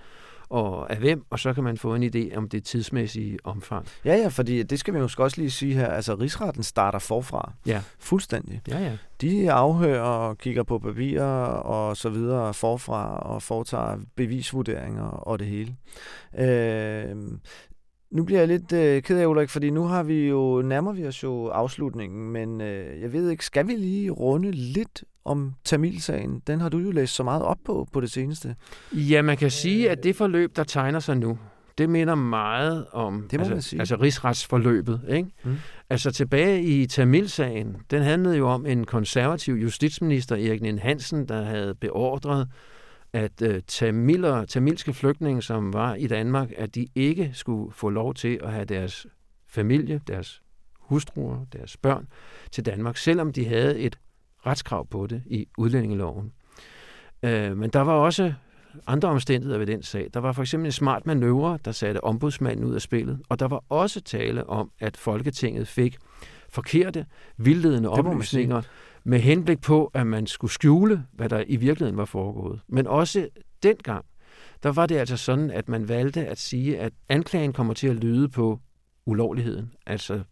og 0.52 0.92
af 0.92 0.96
hvem, 0.96 1.24
og 1.30 1.38
så 1.38 1.52
kan 1.52 1.64
man 1.64 1.76
få 1.76 1.94
en 1.94 2.02
idé 2.02 2.36
om 2.36 2.48
det 2.48 2.64
tidsmæssige 2.64 3.38
omfang. 3.44 3.86
ja, 4.04 4.16
ja, 4.16 4.28
fordi 4.28 4.62
det 4.62 4.78
skal 4.78 4.94
vi 4.94 5.00
måske 5.00 5.22
også 5.22 5.40
lige 5.40 5.50
sige 5.50 5.74
her. 5.74 5.86
Altså, 5.86 6.14
rigsretten 6.14 6.62
starter 6.62 6.98
forfra. 6.98 7.52
Ja. 7.66 7.82
Fuldstændig. 7.98 8.60
Ja, 8.68 8.78
ja. 8.78 8.96
De 9.20 9.52
afhører 9.52 10.00
og 10.00 10.38
kigger 10.38 10.62
på 10.62 10.78
papirer 10.78 11.44
og 11.46 11.96
så 11.96 12.08
videre 12.08 12.54
forfra 12.54 13.18
og 13.18 13.42
foretager 13.42 13.98
bevisvurderinger 14.16 15.04
og 15.04 15.38
det 15.38 15.46
hele. 15.46 15.76
Øh, 16.38 17.16
nu 18.12 18.24
bliver 18.24 18.40
jeg 18.40 18.48
lidt 18.48 18.72
øh, 18.72 19.02
ked 19.02 19.18
af, 19.18 19.26
Ulrik, 19.26 19.48
fordi 19.48 19.70
nu 19.70 19.82
har 19.82 20.02
vi 20.02 20.28
jo, 20.28 20.62
nærmer 20.62 20.92
vi 20.92 21.06
os 21.06 21.22
jo 21.22 21.46
afslutningen, 21.46 22.32
men 22.32 22.60
øh, 22.60 23.00
jeg 23.00 23.12
ved 23.12 23.30
ikke, 23.30 23.44
skal 23.44 23.66
vi 23.66 23.72
lige 23.72 24.10
runde 24.10 24.50
lidt 24.50 25.04
om 25.24 25.54
Tamilsagen? 25.64 26.42
Den 26.46 26.60
har 26.60 26.68
du 26.68 26.78
jo 26.78 26.90
læst 26.90 27.14
så 27.14 27.22
meget 27.22 27.42
op 27.42 27.58
på 27.64 27.88
på 27.92 28.00
det 28.00 28.10
seneste. 28.10 28.56
Ja, 28.92 29.22
man 29.22 29.36
kan 29.36 29.50
sige, 29.50 29.90
at 29.90 30.04
det 30.04 30.16
forløb, 30.16 30.56
der 30.56 30.64
tegner 30.64 31.00
sig 31.00 31.16
nu, 31.16 31.38
det 31.78 31.90
minder 31.90 32.14
meget 32.14 32.86
om 32.92 33.28
Det 33.30 33.32
må 33.32 33.38
altså, 33.38 33.54
man 33.54 33.62
sige. 33.62 33.80
altså 33.80 33.96
rigsretsforløbet. 33.96 35.00
Ikke? 35.08 35.28
Mm. 35.44 35.56
Altså 35.90 36.10
tilbage 36.10 36.62
i 36.62 36.86
Tamilsagen, 36.86 37.76
den 37.90 38.02
handlede 38.02 38.36
jo 38.36 38.48
om 38.48 38.66
en 38.66 38.84
konservativ 38.84 39.54
justitsminister, 39.54 40.36
Erik 40.36 40.62
Nien 40.62 40.78
Hansen, 40.78 41.28
der 41.28 41.42
havde 41.42 41.74
beordret, 41.74 42.48
at 43.12 43.42
uh, 43.42 43.54
tamiler, 43.66 44.44
tamilske 44.44 44.92
flygtninge, 44.92 45.42
som 45.42 45.72
var 45.72 45.94
i 45.94 46.06
Danmark, 46.06 46.52
at 46.56 46.74
de 46.74 46.86
ikke 46.94 47.30
skulle 47.34 47.72
få 47.72 47.88
lov 47.88 48.14
til 48.14 48.40
at 48.42 48.52
have 48.52 48.64
deres 48.64 49.06
familie, 49.48 50.00
deres 50.06 50.42
hustruer, 50.80 51.44
deres 51.52 51.76
børn 51.76 52.08
til 52.50 52.66
Danmark, 52.66 52.96
selvom 52.96 53.32
de 53.32 53.44
havde 53.44 53.78
et 53.78 53.98
retskrav 54.46 54.86
på 54.86 55.06
det 55.06 55.22
i 55.26 55.46
udlændingeloven. 55.58 56.32
Uh, 57.22 57.56
men 57.56 57.70
der 57.70 57.80
var 57.80 57.92
også 57.92 58.32
andre 58.86 59.08
omstændigheder 59.08 59.58
ved 59.58 59.66
den 59.66 59.82
sag. 59.82 60.08
Der 60.14 60.20
var 60.20 60.32
for 60.32 60.42
eksempel 60.42 60.66
en 60.66 60.72
smart 60.72 61.06
manøvre, 61.06 61.58
der 61.64 61.72
satte 61.72 62.04
ombudsmanden 62.04 62.64
ud 62.64 62.74
af 62.74 62.82
spillet, 62.82 63.20
og 63.28 63.38
der 63.38 63.48
var 63.48 63.64
også 63.68 64.00
tale 64.00 64.46
om, 64.48 64.70
at 64.80 64.96
Folketinget 64.96 65.68
fik 65.68 65.96
forkerte, 66.48 67.06
vildledende 67.36 67.88
oplysninger 67.88 68.62
med 69.04 69.20
henblik 69.20 69.60
på, 69.60 69.90
at 69.94 70.06
man 70.06 70.26
skulle 70.26 70.52
skjule, 70.52 71.04
hvad 71.12 71.28
der 71.28 71.44
i 71.46 71.56
virkeligheden 71.56 71.96
var 71.96 72.04
foregået. 72.04 72.60
Men 72.68 72.86
også 72.86 73.28
dengang, 73.62 74.04
der 74.62 74.72
var 74.72 74.86
det 74.86 74.96
altså 74.96 75.16
sådan, 75.16 75.50
at 75.50 75.68
man 75.68 75.88
valgte 75.88 76.26
at 76.26 76.38
sige, 76.38 76.78
at 76.78 76.92
anklagen 77.08 77.52
kommer 77.52 77.74
til 77.74 77.88
at 77.88 77.96
lyde 77.96 78.28
på 78.28 78.60
ulovligheden. 79.06 79.72
Altså 79.86 80.22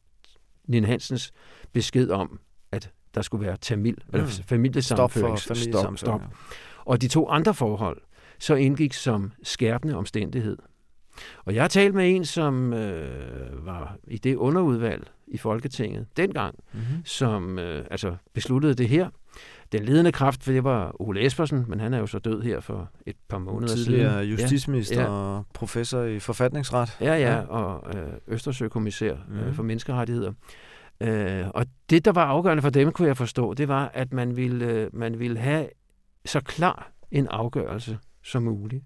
Nina 0.68 0.86
Hansens 0.86 1.32
besked 1.72 2.10
om, 2.10 2.40
at 2.72 2.90
der 3.14 3.22
skulle 3.22 3.46
være 3.46 3.56
tamil, 3.56 3.98
mm. 4.06 4.14
eller 4.14 4.42
familiesammenføring. 4.46 5.38
Stop. 5.38 5.56
Stop, 5.56 5.98
stop. 5.98 6.22
Og 6.84 7.02
de 7.02 7.08
to 7.08 7.28
andre 7.28 7.54
forhold, 7.54 8.00
så 8.38 8.54
indgik 8.54 8.92
som 8.92 9.32
skærpende 9.42 9.96
omstændighed. 9.96 10.56
Og 11.44 11.54
jeg 11.54 11.62
har 11.62 11.68
talt 11.68 11.94
med 11.94 12.14
en, 12.14 12.24
som 12.24 12.72
øh, 12.72 13.66
var 13.66 13.96
i 14.08 14.18
det 14.18 14.36
underudvalg 14.36 15.10
i 15.30 15.36
Folketinget 15.36 16.06
dengang, 16.16 16.54
mm-hmm. 16.72 17.04
som 17.04 17.58
øh, 17.58 17.84
altså 17.90 18.16
besluttede 18.34 18.74
det 18.74 18.88
her. 18.88 19.08
Den 19.72 19.84
ledende 19.84 20.12
kraft, 20.12 20.44
for 20.44 20.52
det 20.52 20.64
var 20.64 21.02
Ole 21.02 21.26
Espersen, 21.26 21.64
men 21.68 21.80
han 21.80 21.94
er 21.94 21.98
jo 21.98 22.06
så 22.06 22.18
død 22.18 22.42
her 22.42 22.60
for 22.60 22.90
et 23.06 23.16
par 23.28 23.38
måneder 23.38 23.74
Tidligere 23.74 24.24
siden. 24.24 24.30
justitsminister 24.30 25.00
ja, 25.00 25.06
ja. 25.06 25.10
og 25.10 25.46
professor 25.54 26.02
i 26.02 26.18
forfatningsret. 26.18 26.96
Ja, 27.00 27.14
ja, 27.14 27.40
og 27.40 27.96
øh, 27.96 28.12
Østersøkommissær 28.28 29.14
mm. 29.28 29.38
øh, 29.38 29.44
mhm. 29.44 29.54
for 29.54 29.62
menneskerettigheder. 29.62 30.32
Øh, 31.00 31.48
og 31.54 31.66
det, 31.90 32.04
der 32.04 32.12
var 32.12 32.24
afgørende 32.24 32.62
for 32.62 32.70
dem, 32.70 32.92
kunne 32.92 33.08
jeg 33.08 33.16
forstå, 33.16 33.54
det 33.54 33.68
var, 33.68 33.90
at 33.94 34.12
man 34.12 34.36
ville, 34.36 34.66
øh, 34.66 34.90
man 34.92 35.18
ville 35.18 35.38
have 35.38 35.68
så 36.24 36.40
klar 36.40 36.92
en 37.10 37.26
afgørelse 37.26 37.98
som 38.22 38.42
muligt. 38.42 38.84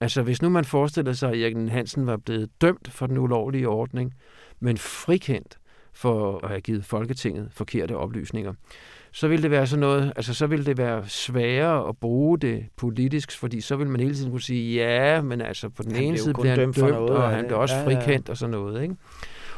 Altså 0.00 0.22
hvis 0.22 0.42
nu 0.42 0.48
man 0.48 0.64
forestiller 0.64 1.12
sig, 1.12 1.30
at 1.32 1.40
Jørgen 1.40 1.68
Hansen 1.68 2.06
var 2.06 2.16
blevet 2.16 2.50
dømt 2.60 2.92
for 2.92 3.06
den 3.06 3.18
ulovlige 3.18 3.68
ordning, 3.68 4.14
men 4.60 4.78
frikendt 4.78 5.58
for 5.92 6.40
at 6.44 6.48
have 6.48 6.60
givet 6.60 6.84
Folketinget 6.84 7.48
forkerte 7.50 7.96
oplysninger, 7.96 8.52
så 9.12 9.28
ville 9.28 9.42
det 9.42 9.50
være 9.50 9.66
sådan 9.66 9.80
noget, 9.80 10.12
altså 10.16 10.34
så 10.34 10.46
ville 10.46 10.64
det 10.64 10.78
være 10.78 11.08
sværere 11.08 11.88
at 11.88 11.96
bruge 11.96 12.38
det 12.38 12.64
politisk, 12.76 13.38
fordi 13.38 13.60
så 13.60 13.76
vil 13.76 13.88
man 13.88 14.00
hele 14.00 14.14
tiden 14.14 14.30
kunne 14.30 14.42
sige, 14.42 14.74
ja, 14.74 15.22
men 15.22 15.40
altså 15.40 15.68
på 15.68 15.82
den 15.82 15.92
han 15.92 16.04
ene 16.04 16.18
side 16.18 16.34
bliver 16.34 16.48
han 16.48 16.58
dømt, 16.58 16.76
dømt 16.76 16.88
noget, 16.90 17.10
og 17.10 17.30
han 17.30 17.44
bliver 17.44 17.58
også 17.58 17.74
ja, 17.74 17.86
frikendt 17.86 18.28
ja. 18.28 18.30
og 18.30 18.36
sådan 18.36 18.50
noget, 18.50 18.82
ikke? 18.82 18.96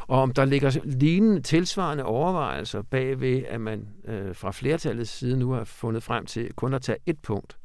Og 0.07 0.21
om 0.21 0.31
der 0.33 0.45
ligger 0.45 0.77
lignende 0.83 1.41
tilsvarende 1.41 2.03
overvejelser 2.03 2.81
bagved, 2.81 3.43
at 3.49 3.61
man 3.61 3.87
øh, 4.07 4.35
fra 4.35 4.51
flertallets 4.51 5.11
side 5.11 5.39
nu 5.39 5.51
har 5.51 5.63
fundet 5.63 6.03
frem 6.03 6.25
til 6.25 6.53
kun 6.53 6.73
at 6.73 6.81
tage 6.81 6.97
et 7.05 7.19
punkt, 7.19 7.57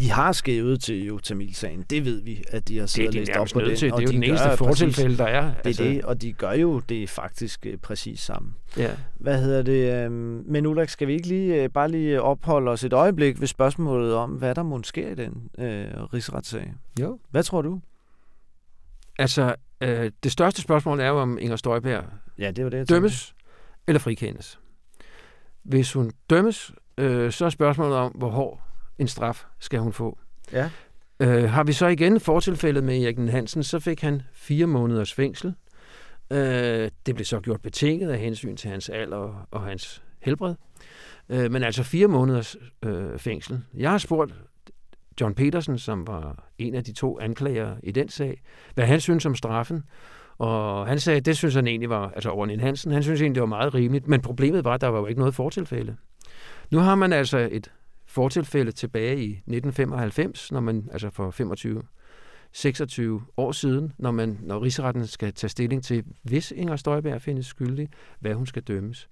de 0.00 0.10
har 0.10 0.32
skævet 0.32 0.80
til 0.82 1.04
jo 1.04 1.18
Tamil-sagen. 1.18 1.84
Det 1.90 2.04
ved 2.04 2.22
vi, 2.22 2.42
at 2.48 2.68
de 2.68 2.78
har 2.78 2.86
siddet 2.86 3.08
og 3.08 3.14
læst 3.14 3.30
op 3.30 3.46
på 3.52 3.60
den. 3.60 3.76
Til. 3.76 3.90
Det 3.90 3.96
er 3.96 4.02
jo 4.02 4.06
de 4.06 4.12
den 4.12 4.22
eneste 4.22 4.56
fortilfælde, 4.56 5.18
der 5.18 5.24
er. 5.24 5.42
Det 5.42 5.66
altså. 5.66 5.84
er 5.84 5.88
det, 5.88 6.04
og 6.04 6.22
de 6.22 6.32
gør 6.32 6.52
jo 6.52 6.78
det 6.78 7.10
faktisk 7.10 7.66
uh, 7.72 7.78
præcis 7.82 8.20
samme. 8.20 8.54
Ja. 8.76 8.90
Hvad 9.14 9.42
hedder 9.42 9.62
det? 9.62 10.06
Um, 10.06 10.12
men 10.46 10.66
Ulrik, 10.66 10.88
skal 10.88 11.08
vi 11.08 11.12
ikke 11.12 11.28
lige 11.28 11.64
uh, 11.64 11.70
bare 11.70 11.90
lige 11.90 12.22
opholde 12.22 12.70
os 12.70 12.84
et 12.84 12.92
øjeblik 12.92 13.40
ved 13.40 13.46
spørgsmålet 13.46 14.14
om, 14.14 14.30
hvad 14.30 14.54
der 14.54 14.62
måske 14.62 14.88
sker 14.88 15.08
i 15.08 15.14
den 15.14 15.50
uh, 15.58 15.64
rigsretssag? 16.14 16.74
Jo. 17.00 17.18
Hvad 17.30 17.42
tror 17.42 17.62
du? 17.62 17.80
Altså, 19.18 19.54
uh, 19.84 19.88
det 20.22 20.32
største 20.32 20.62
spørgsmål 20.62 21.00
er 21.00 21.08
jo, 21.08 21.18
om 21.18 21.38
Inger 21.40 21.56
Støjberg 21.56 22.04
ja, 22.38 22.50
det 22.50 22.64
var 22.64 22.70
det, 22.70 22.88
dømmes 22.88 23.34
eller 23.86 23.98
frikendes. 23.98 24.60
Hvis 25.62 25.92
hun 25.92 26.10
dømmes, 26.30 26.72
uh, 27.00 27.30
så 27.30 27.44
er 27.44 27.50
spørgsmålet 27.50 27.96
om, 27.96 28.12
hvor 28.12 28.30
hård 28.30 28.69
en 29.00 29.08
straf 29.08 29.44
skal 29.58 29.80
hun 29.80 29.92
få. 29.92 30.18
Ja. 30.52 30.70
Øh, 31.20 31.50
har 31.50 31.64
vi 31.64 31.72
så 31.72 31.86
igen 31.86 32.20
fortilfældet 32.20 32.84
med 32.84 33.02
Erik 33.02 33.18
Hansen, 33.18 33.62
så 33.62 33.78
fik 33.78 34.00
han 34.00 34.22
fire 34.32 34.66
måneders 34.66 35.14
fængsel. 35.14 35.54
Øh, 36.32 36.90
det 37.06 37.14
blev 37.14 37.24
så 37.24 37.40
gjort 37.40 37.60
betinget 37.60 38.10
af 38.10 38.18
hensyn 38.18 38.56
til 38.56 38.70
hans 38.70 38.88
alder 38.88 39.46
og 39.50 39.62
hans 39.62 40.02
helbred. 40.20 40.54
Øh, 41.28 41.52
men 41.52 41.62
altså 41.62 41.82
fire 41.82 42.08
måneders 42.08 42.56
øh, 42.84 43.18
fængsel. 43.18 43.60
Jeg 43.74 43.90
har 43.90 43.98
spurgt 43.98 44.34
John 45.20 45.34
Petersen, 45.34 45.78
som 45.78 46.06
var 46.06 46.48
en 46.58 46.74
af 46.74 46.84
de 46.84 46.92
to 46.92 47.20
anklager 47.20 47.76
i 47.82 47.92
den 47.92 48.08
sag, 48.08 48.42
hvad 48.74 48.84
han 48.84 49.00
synes 49.00 49.26
om 49.26 49.34
straffen. 49.34 49.82
Og 50.38 50.86
han 50.86 51.00
sagde, 51.00 51.16
at 51.16 51.26
det 51.26 51.36
synes 51.36 51.54
han 51.54 51.66
egentlig 51.66 51.90
var, 51.90 52.10
altså 52.10 52.30
over 52.30 52.60
Hansen, 52.60 52.92
han 52.92 53.02
synes 53.02 53.20
egentlig, 53.20 53.34
det 53.34 53.40
var 53.40 53.46
meget 53.46 53.74
rimeligt, 53.74 54.08
men 54.08 54.20
problemet 54.20 54.64
var, 54.64 54.74
at 54.74 54.80
der 54.80 54.88
var 54.88 54.98
jo 54.98 55.06
ikke 55.06 55.18
noget 55.18 55.34
fortilfælde. 55.34 55.96
Nu 56.70 56.78
har 56.78 56.94
man 56.94 57.12
altså 57.12 57.48
et 57.52 57.72
fortilfælde 58.10 58.72
tilbage 58.72 59.16
i 59.16 59.30
1995, 59.30 60.52
når 60.52 60.60
man, 60.60 60.88
altså 60.92 61.10
for 61.10 61.30
25 61.30 61.82
26 62.52 63.22
år 63.36 63.52
siden, 63.52 63.92
når, 63.98 64.10
man, 64.10 64.38
når 64.42 64.62
rigsretten 64.62 65.06
skal 65.06 65.32
tage 65.32 65.48
stilling 65.48 65.84
til, 65.84 66.04
hvis 66.22 66.50
Inger 66.56 66.76
Støjberg 66.76 67.22
findes 67.22 67.46
skyldig, 67.46 67.88
hvad 68.20 68.34
hun 68.34 68.46
skal 68.46 68.62
dømmes. 68.62 69.08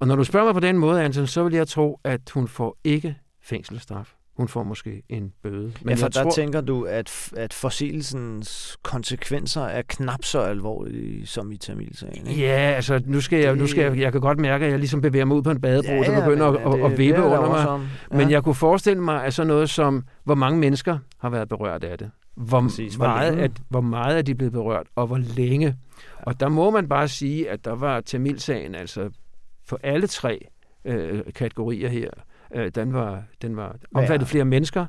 Og 0.00 0.06
når 0.08 0.16
du 0.16 0.24
spørger 0.24 0.46
mig 0.46 0.54
på 0.54 0.60
den 0.60 0.78
måde, 0.78 1.02
Anton, 1.02 1.26
så 1.26 1.44
vil 1.44 1.54
jeg 1.54 1.68
tro, 1.68 2.00
at 2.04 2.30
hun 2.30 2.48
får 2.48 2.78
ikke 2.84 3.16
fængselsstraf. 3.42 4.15
Hun 4.36 4.48
får 4.48 4.62
måske 4.62 5.02
en 5.08 5.32
bøde. 5.42 5.72
Men 5.82 5.98
ja, 5.98 6.04
for 6.04 6.08
der 6.08 6.22
tror... 6.22 6.30
tænker 6.30 6.60
du, 6.60 6.82
at, 6.82 7.32
at 7.36 7.52
forseelsens 7.52 8.76
konsekvenser 8.82 9.62
er 9.62 9.82
knap 9.88 10.24
så 10.24 10.40
alvorlige 10.40 11.26
som 11.26 11.52
i 11.52 11.56
Tamilsagen, 11.56 12.26
ikke? 12.26 12.40
Ja, 12.40 12.56
altså 12.56 13.00
nu 13.04 13.20
skal 13.20 13.38
jeg, 13.38 13.50
det... 13.50 13.58
nu 13.58 13.66
skal 13.66 13.82
jeg, 13.82 13.98
jeg 13.98 14.12
kan 14.12 14.20
godt 14.20 14.38
mærke, 14.38 14.64
at 14.64 14.70
jeg 14.70 14.78
ligesom 14.78 15.00
bevæger 15.00 15.24
mig 15.24 15.36
ud 15.36 15.42
på 15.42 15.50
en 15.50 15.60
badebro, 15.60 15.92
ja, 15.92 16.12
ja, 16.12 16.20
begynder 16.20 16.46
at, 16.46 16.74
at, 16.74 16.92
at 16.92 16.98
vippe 16.98 17.22
under 17.22 17.48
mig. 17.48 17.88
Ja. 18.12 18.16
Men 18.16 18.30
jeg 18.30 18.42
kunne 18.42 18.54
forestille 18.54 19.02
mig, 19.02 19.24
at 19.24 19.34
sådan 19.34 19.46
noget 19.46 19.70
som, 19.70 20.04
hvor 20.24 20.34
mange 20.34 20.58
mennesker 20.60 20.98
har 21.18 21.30
været 21.30 21.48
berørt 21.48 21.84
af 21.84 21.98
det. 21.98 22.10
Hvor, 22.34 22.60
Præcis, 22.60 22.94
hvor, 22.94 23.06
meget, 23.06 23.38
at, 23.38 23.50
hvor 23.68 23.80
meget 23.80 24.18
er 24.18 24.22
de 24.22 24.34
blevet 24.34 24.52
berørt, 24.52 24.86
og 24.94 25.06
hvor 25.06 25.18
længe. 25.18 25.66
Ja. 25.66 25.74
Og 26.22 26.40
der 26.40 26.48
må 26.48 26.70
man 26.70 26.88
bare 26.88 27.08
sige, 27.08 27.50
at 27.50 27.64
der 27.64 27.74
var 27.74 28.00
Tamilsagen, 28.00 28.74
altså 28.74 29.10
for 29.64 29.80
alle 29.82 30.06
tre 30.06 30.46
øh, 30.84 31.22
kategorier 31.34 31.88
her, 31.88 32.10
Øh, 32.54 32.70
den 32.74 32.92
var, 32.92 33.22
den 33.42 33.56
var 33.56 33.76
omfattet 33.94 34.26
ja. 34.26 34.30
flere 34.30 34.44
mennesker. 34.44 34.86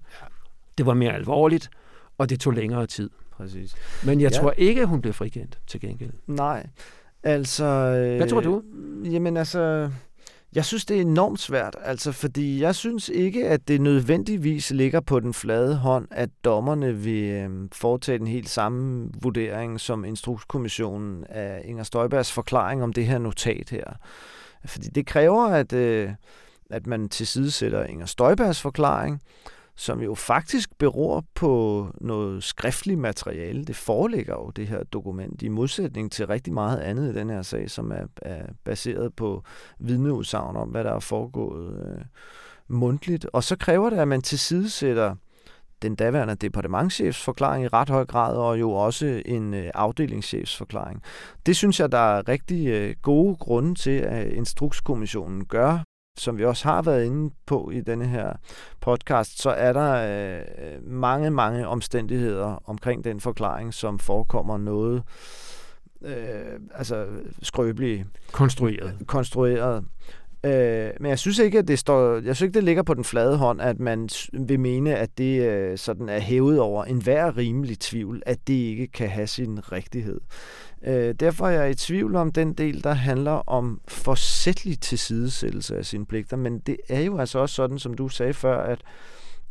Det 0.78 0.86
var 0.86 0.94
mere 0.94 1.14
alvorligt, 1.14 1.70
og 2.18 2.30
det 2.30 2.40
tog 2.40 2.54
længere 2.54 2.88
tid. 2.88 3.10
Præcis. 3.32 3.76
Men 4.06 4.22
jeg 4.22 4.32
ja. 4.32 4.38
tror 4.38 4.52
ikke, 4.52 4.82
at 4.82 4.88
hun 4.88 5.02
blev 5.02 5.14
frikendt 5.14 5.60
til 5.68 5.80
gengæld. 5.80 6.12
Nej, 6.28 6.68
altså... 7.24 7.66
Øh, 7.66 8.18
Hvad 8.18 8.30
tror 8.30 8.42
du? 8.42 8.62
Jamen 9.04 9.38
altså... 9.38 9.90
Jeg 10.56 10.66
synes, 10.66 10.86
det 10.86 10.98
er 10.98 11.02
enormt 11.02 11.40
svært, 11.40 11.76
altså, 11.84 12.12
fordi 12.12 12.62
jeg 12.62 12.76
synes 12.76 13.10
ikke, 13.10 13.48
at 13.48 13.68
det 13.68 13.82
nødvendigvis 13.82 14.72
ligger 14.72 15.00
på 15.00 15.20
den 15.20 15.34
flade 15.34 15.76
hånd, 15.76 16.08
at 16.12 16.30
dommerne 16.46 16.96
vil 16.96 17.24
øh, 17.24 17.50
foretage 17.74 18.18
den 18.18 18.28
helt 18.28 18.50
samme 18.50 19.10
vurdering 19.22 19.80
som 19.80 20.06
Instrukskommissionen 20.06 21.24
af 21.30 21.62
Inger 21.66 21.84
Støjbergs 21.84 22.32
forklaring 22.32 22.84
om 22.84 22.94
det 22.94 23.06
her 23.06 23.18
notat 23.18 23.70
her. 23.70 23.84
Fordi 24.66 24.88
det 24.88 25.06
kræver, 25.06 25.48
at, 25.48 25.74
øh, 25.74 26.10
at 26.70 26.88
man 26.88 27.10
tilsidesætter 27.10 27.84
Inger 27.84 28.06
Støjbergs 28.06 28.62
forklaring, 28.62 29.22
som 29.76 30.02
jo 30.02 30.16
faktisk 30.16 30.78
beror 30.78 31.26
på 31.36 31.88
noget 32.02 32.44
skriftligt 32.44 33.00
materiale. 33.00 33.66
Det 33.66 33.76
foreligger 33.76 34.34
jo, 34.34 34.50
det 34.50 34.68
her 34.68 34.84
dokument, 34.84 35.42
i 35.42 35.48
modsætning 35.48 36.12
til 36.12 36.28
rigtig 36.28 36.54
meget 36.54 36.80
andet 36.80 37.12
i 37.12 37.16
den 37.16 37.30
her 37.30 37.42
sag, 37.42 37.70
som 37.70 37.92
er, 37.92 38.08
er 38.22 38.46
baseret 38.66 39.14
på 39.14 39.44
vidneudsagn 39.80 40.56
om, 40.56 40.70
hvad 40.70 40.84
der 40.84 40.92
er 40.92 41.00
foregået 41.00 41.86
øh, 41.86 42.06
mundtligt. 42.68 43.26
Og 43.34 43.44
så 43.44 43.56
kræver 43.56 43.90
det, 43.90 43.98
at 43.98 44.08
man 44.08 44.22
tilsidesætter 44.22 45.16
den 45.82 45.96
daværende 45.96 46.36
departementchefs 46.36 47.24
forklaring 47.24 47.66
i 47.66 47.68
ret 47.68 47.90
høj 47.90 48.06
grad, 48.06 48.38
og 48.38 48.60
jo 48.60 48.72
også 48.72 49.22
en 49.26 49.54
øh, 49.54 49.72
afdelingschefs 49.74 50.58
forklaring. 50.58 51.02
Det 51.46 51.56
synes 51.56 51.80
jeg, 51.80 51.92
der 51.92 52.18
er 52.18 52.28
rigtig 52.28 52.68
øh, 52.68 52.96
gode 53.02 53.36
grunde 53.36 53.76
til, 53.76 54.00
at 54.00 54.28
Instrukskommissionen 54.28 55.46
gør 55.46 55.87
som 56.18 56.38
vi 56.38 56.46
også 56.46 56.68
har 56.68 56.82
været 56.82 57.06
inde 57.06 57.34
på 57.46 57.72
i 57.74 57.82
denne 57.82 58.08
her 58.08 58.34
podcast, 58.82 59.42
så 59.42 59.50
er 59.50 59.74
der 59.74 59.92
øh, 60.38 60.88
mange, 60.88 61.30
mange 61.30 61.68
omstændigheder 61.68 62.70
omkring 62.70 63.04
den 63.04 63.20
forklaring, 63.20 63.74
som 63.74 64.00
forekommer 64.00 64.58
noget 64.58 65.04
øh, 66.02 66.60
altså 66.76 67.06
skrøbelige. 67.42 68.06
Konstrueret. 68.32 68.94
Konstrueret. 69.08 69.84
Øh, 70.44 70.90
men 71.00 71.10
jeg 71.10 71.20
synes 71.20 71.40
ikke, 71.40 71.60
at 71.60 71.68
det 71.68 71.80
står, 71.80 72.14
jeg 72.14 72.36
synes 72.36 72.42
ikke, 72.42 72.54
det 72.54 72.64
ligger 72.64 72.84
på 72.84 72.94
den 72.94 73.04
flade 73.04 73.38
hånd, 73.38 73.62
at 73.62 73.80
man 73.80 74.10
vil 74.34 74.60
mene, 74.60 74.96
at 74.96 75.18
det 75.18 75.42
øh, 75.42 75.78
sådan 75.78 76.10
er 76.10 76.20
hævet 76.20 76.60
over 76.60 76.84
enhver 76.84 77.38
rimelig 77.38 77.80
tvivl, 77.80 78.24
at 78.26 78.38
det 78.48 78.54
ikke 78.54 78.88
kan 78.88 79.10
have 79.10 79.28
sin 79.28 79.72
rigtighed. 79.72 80.22
Øh, 80.84 81.16
derfor 81.20 81.48
er 81.48 81.62
jeg 81.62 81.72
i 81.72 81.76
tvivl 81.76 82.16
om 82.16 82.32
den 82.32 82.54
del, 82.54 82.84
der 82.84 82.94
handler 82.94 83.32
om 83.32 83.82
forsætlig 83.88 84.80
tilsidesættelse 84.80 85.78
af 85.78 85.86
sine 85.86 86.06
pligter, 86.06 86.38
men 86.38 86.60
det 86.60 86.78
er 86.90 87.02
jo 87.02 87.18
altså 87.18 87.40
også 87.40 87.56
sådan, 87.56 87.80
som 87.80 87.94
du 87.94 88.10
sagde 88.10 88.34
før, 88.34 88.64
at 88.64 88.82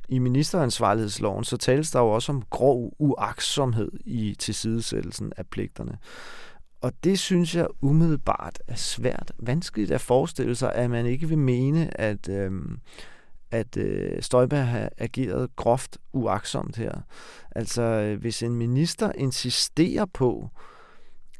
i 0.08 0.18
ministeransvarlighedsloven, 0.18 1.44
så 1.44 1.56
tales 1.56 1.90
der 1.90 2.00
jo 2.00 2.10
også 2.10 2.32
om 2.32 2.42
grov 2.50 2.94
uaksomhed 2.98 3.90
i 4.04 4.36
tilsidesættelsen 4.38 5.32
af 5.36 5.46
pligterne. 5.46 5.98
Og 6.80 6.92
det 7.04 7.18
synes 7.18 7.54
jeg 7.54 7.66
umiddelbart 7.80 8.58
er 8.68 8.74
svært, 8.74 9.32
vanskeligt 9.38 9.90
at 9.90 10.00
forestille 10.00 10.54
sig, 10.54 10.74
at 10.74 10.90
man 10.90 11.06
ikke 11.06 11.28
vil 11.28 11.38
mene, 11.38 12.00
at, 12.00 12.28
øh, 12.28 12.52
at 13.50 13.76
øh, 13.76 14.22
Støjberg 14.22 14.66
har 14.66 14.90
ageret 14.98 15.56
groft 15.56 15.98
uaksomt 16.12 16.76
her. 16.76 16.92
Altså, 17.50 17.82
øh, 17.82 18.20
hvis 18.20 18.42
en 18.42 18.54
minister 18.54 19.12
insisterer 19.12 20.04
på 20.04 20.50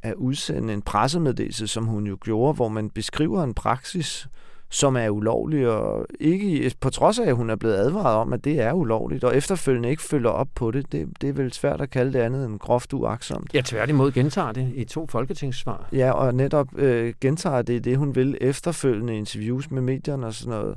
at 0.07 0.15
udsende 0.15 0.73
en 0.73 0.83
pressemeddelelse, 0.83 1.67
som 1.67 1.85
hun 1.85 2.07
jo 2.07 2.19
gjorde, 2.21 2.55
hvor 2.55 2.69
man 2.69 2.91
beskriver 2.91 3.43
en 3.43 3.55
praksis, 3.55 4.27
øh, 4.27 4.47
som 4.71 4.97
er 4.97 5.09
ulovlig, 5.09 5.69
og 5.69 6.07
ikke 6.21 6.73
på 6.81 6.91
trods 6.91 7.19
af, 7.19 7.29
at 7.29 7.37
hun 7.37 7.51
er 7.51 7.57
blevet 7.57 7.75
advaret 7.75 8.17
om, 8.17 8.33
at 8.33 8.45
det 8.45 8.61
er 8.61 8.73
ulovligt, 8.73 9.25
og 9.25 9.37
efterfølgende 9.37 9.91
ikke 9.91 10.03
følger 10.03 10.31
op 10.31 10.49
på 10.55 10.71
det, 10.71 10.93
det, 10.93 11.09
det 11.21 11.29
er 11.29 11.33
vel 11.33 11.53
svært 11.53 11.81
at 11.81 11.91
kalde 11.91 12.13
det 12.13 12.19
andet 12.19 12.47
end 12.47 12.59
groft 12.59 12.93
uaksomt. 12.93 13.55
Ja, 13.55 13.61
tværtimod 13.65 14.13
gentager 14.13 14.53
det 14.53 14.73
i 14.75 14.85
to 14.85 15.07
folketingssvar. 15.11 15.89
Ja, 15.93 16.13
og 16.13 16.35
netop 16.35 16.79
øh, 16.79 17.15
gentager 17.21 17.63
det 17.63 17.85
det, 17.85 17.97
hun 17.97 18.15
vil 18.15 18.39
efterfølgende 18.41 19.17
interviews 19.17 19.71
med 19.71 19.83
medierne 19.83 20.27
og 20.27 20.35
sådan 20.35 20.51
noget. 20.51 20.77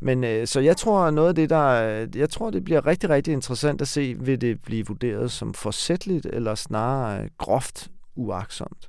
Men 0.00 0.24
øh, 0.24 0.46
så 0.46 0.60
jeg 0.60 0.76
tror, 0.76 1.10
noget 1.10 1.28
af 1.28 1.34
det, 1.34 1.50
der, 1.50 1.72
jeg 2.14 2.30
tror, 2.30 2.50
det 2.50 2.64
bliver 2.64 2.86
rigtig, 2.86 3.10
rigtig 3.10 3.32
interessant 3.32 3.80
at 3.80 3.88
se, 3.88 4.16
vil 4.20 4.40
det 4.40 4.62
blive 4.62 4.86
vurderet 4.86 5.30
som 5.30 5.54
forsætligt, 5.54 6.26
eller 6.32 6.54
snarere 6.54 7.28
groft 7.38 7.90
uaksomt. 8.18 8.88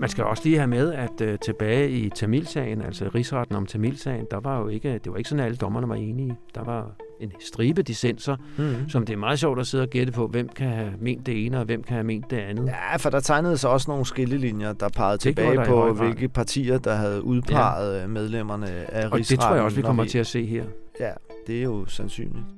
Man 0.00 0.08
skal 0.08 0.24
også 0.24 0.42
lige 0.44 0.56
have 0.56 0.66
med, 0.66 0.92
at 0.92 1.20
uh, 1.20 1.38
tilbage 1.44 1.90
i 1.90 2.10
Tamilsagen, 2.10 2.82
altså 2.82 3.10
rigsretten 3.14 3.56
om 3.56 3.66
Tamilsagen, 3.66 4.26
der 4.30 4.40
var 4.40 4.60
jo 4.60 4.68
ikke, 4.68 4.92
det 4.92 5.12
var 5.12 5.16
ikke 5.16 5.28
sådan, 5.28 5.40
at 5.40 5.46
alle 5.46 5.56
dommerne 5.56 5.88
var 5.88 5.94
enige. 5.94 6.36
Der 6.54 6.64
var 6.64 6.90
en 7.20 7.32
stribe 7.40 7.82
dissenser, 7.82 8.36
mm. 8.58 8.88
som 8.88 9.06
det 9.06 9.12
er 9.12 9.16
meget 9.16 9.38
sjovt 9.38 9.60
at 9.60 9.66
sidde 9.66 9.82
og 9.82 9.88
gætte 9.88 10.12
på, 10.12 10.26
hvem 10.26 10.48
kan 10.48 10.68
have 10.68 10.92
ment 11.00 11.26
det 11.26 11.46
ene, 11.46 11.58
og 11.58 11.64
hvem 11.64 11.82
kan 11.82 11.94
have 11.94 12.04
ment 12.04 12.30
det 12.30 12.36
andet. 12.36 12.66
Ja, 12.66 12.96
for 12.96 13.10
der 13.10 13.20
tegnede 13.20 13.56
sig 13.56 13.70
også 13.70 13.90
nogle 13.90 14.06
skillelinjer, 14.06 14.72
der 14.72 14.88
pegede 14.88 15.12
det 15.12 15.20
tilbage 15.20 15.64
på, 15.66 15.92
hvilke 15.92 16.28
partier, 16.28 16.78
der 16.78 16.94
havde 16.94 17.22
udpeget 17.24 18.00
ja. 18.00 18.06
medlemmerne 18.06 18.66
af 18.66 19.04
rigsretten. 19.04 19.12
Og 19.12 19.18
det 19.18 19.40
tror 19.40 19.54
jeg 19.54 19.64
også, 19.64 19.76
vi 19.76 19.82
kommer 19.82 20.02
vi... 20.02 20.08
til 20.08 20.18
at 20.18 20.26
se 20.26 20.46
her. 20.46 20.64
Ja, 21.00 21.10
det 21.46 21.58
er 21.58 21.62
jo 21.62 21.86
sandsynligt. 21.86 22.57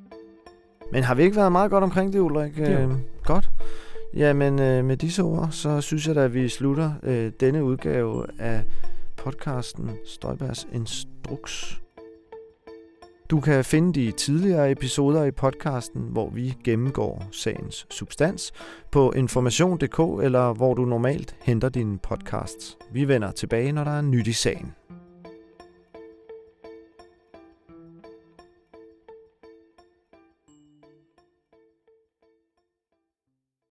Men 0.93 1.03
har 1.03 1.15
vi 1.15 1.23
ikke 1.23 1.37
været 1.37 1.53
meget 1.53 1.71
godt 1.71 1.85
omkring 1.85 2.13
det, 2.13 2.21
Ulrik? 2.21 2.59
Ja. 2.59 2.83
Øh, 2.83 2.91
godt. 3.25 3.51
Jamen, 4.15 4.61
øh, 4.61 4.85
med 4.85 4.97
disse 4.97 5.23
ord, 5.23 5.49
så 5.51 5.81
synes 5.81 6.07
jeg 6.07 6.15
da, 6.15 6.25
at 6.25 6.35
vi 6.35 6.49
slutter 6.49 6.93
øh, 7.03 7.33
denne 7.41 7.65
udgave 7.65 8.27
af 8.39 8.63
podcasten 9.17 9.91
Støjbergs 10.07 10.69
Instruks. 10.73 11.81
Du 13.31 13.41
kan 13.41 13.65
finde 13.65 14.01
de 14.01 14.13
tidligere 14.13 14.71
episoder 14.71 15.25
i 15.25 15.31
podcasten, 15.31 16.03
hvor 16.03 16.31
vi 16.31 16.55
gennemgår 16.65 17.25
sagens 17.33 17.87
substans, 17.91 18.53
på 18.91 19.13
information.dk 19.13 20.25
eller 20.25 20.53
hvor 20.53 20.75
du 20.75 20.85
normalt 20.85 21.37
henter 21.43 21.69
dine 21.69 21.99
podcasts. 21.99 22.79
Vi 22.93 23.09
vender 23.09 23.31
tilbage, 23.31 23.73
når 23.73 23.85
der 23.85 23.91
er 23.91 24.03
nyt 24.03 24.27
i 24.27 24.33
sagen. 24.33 24.75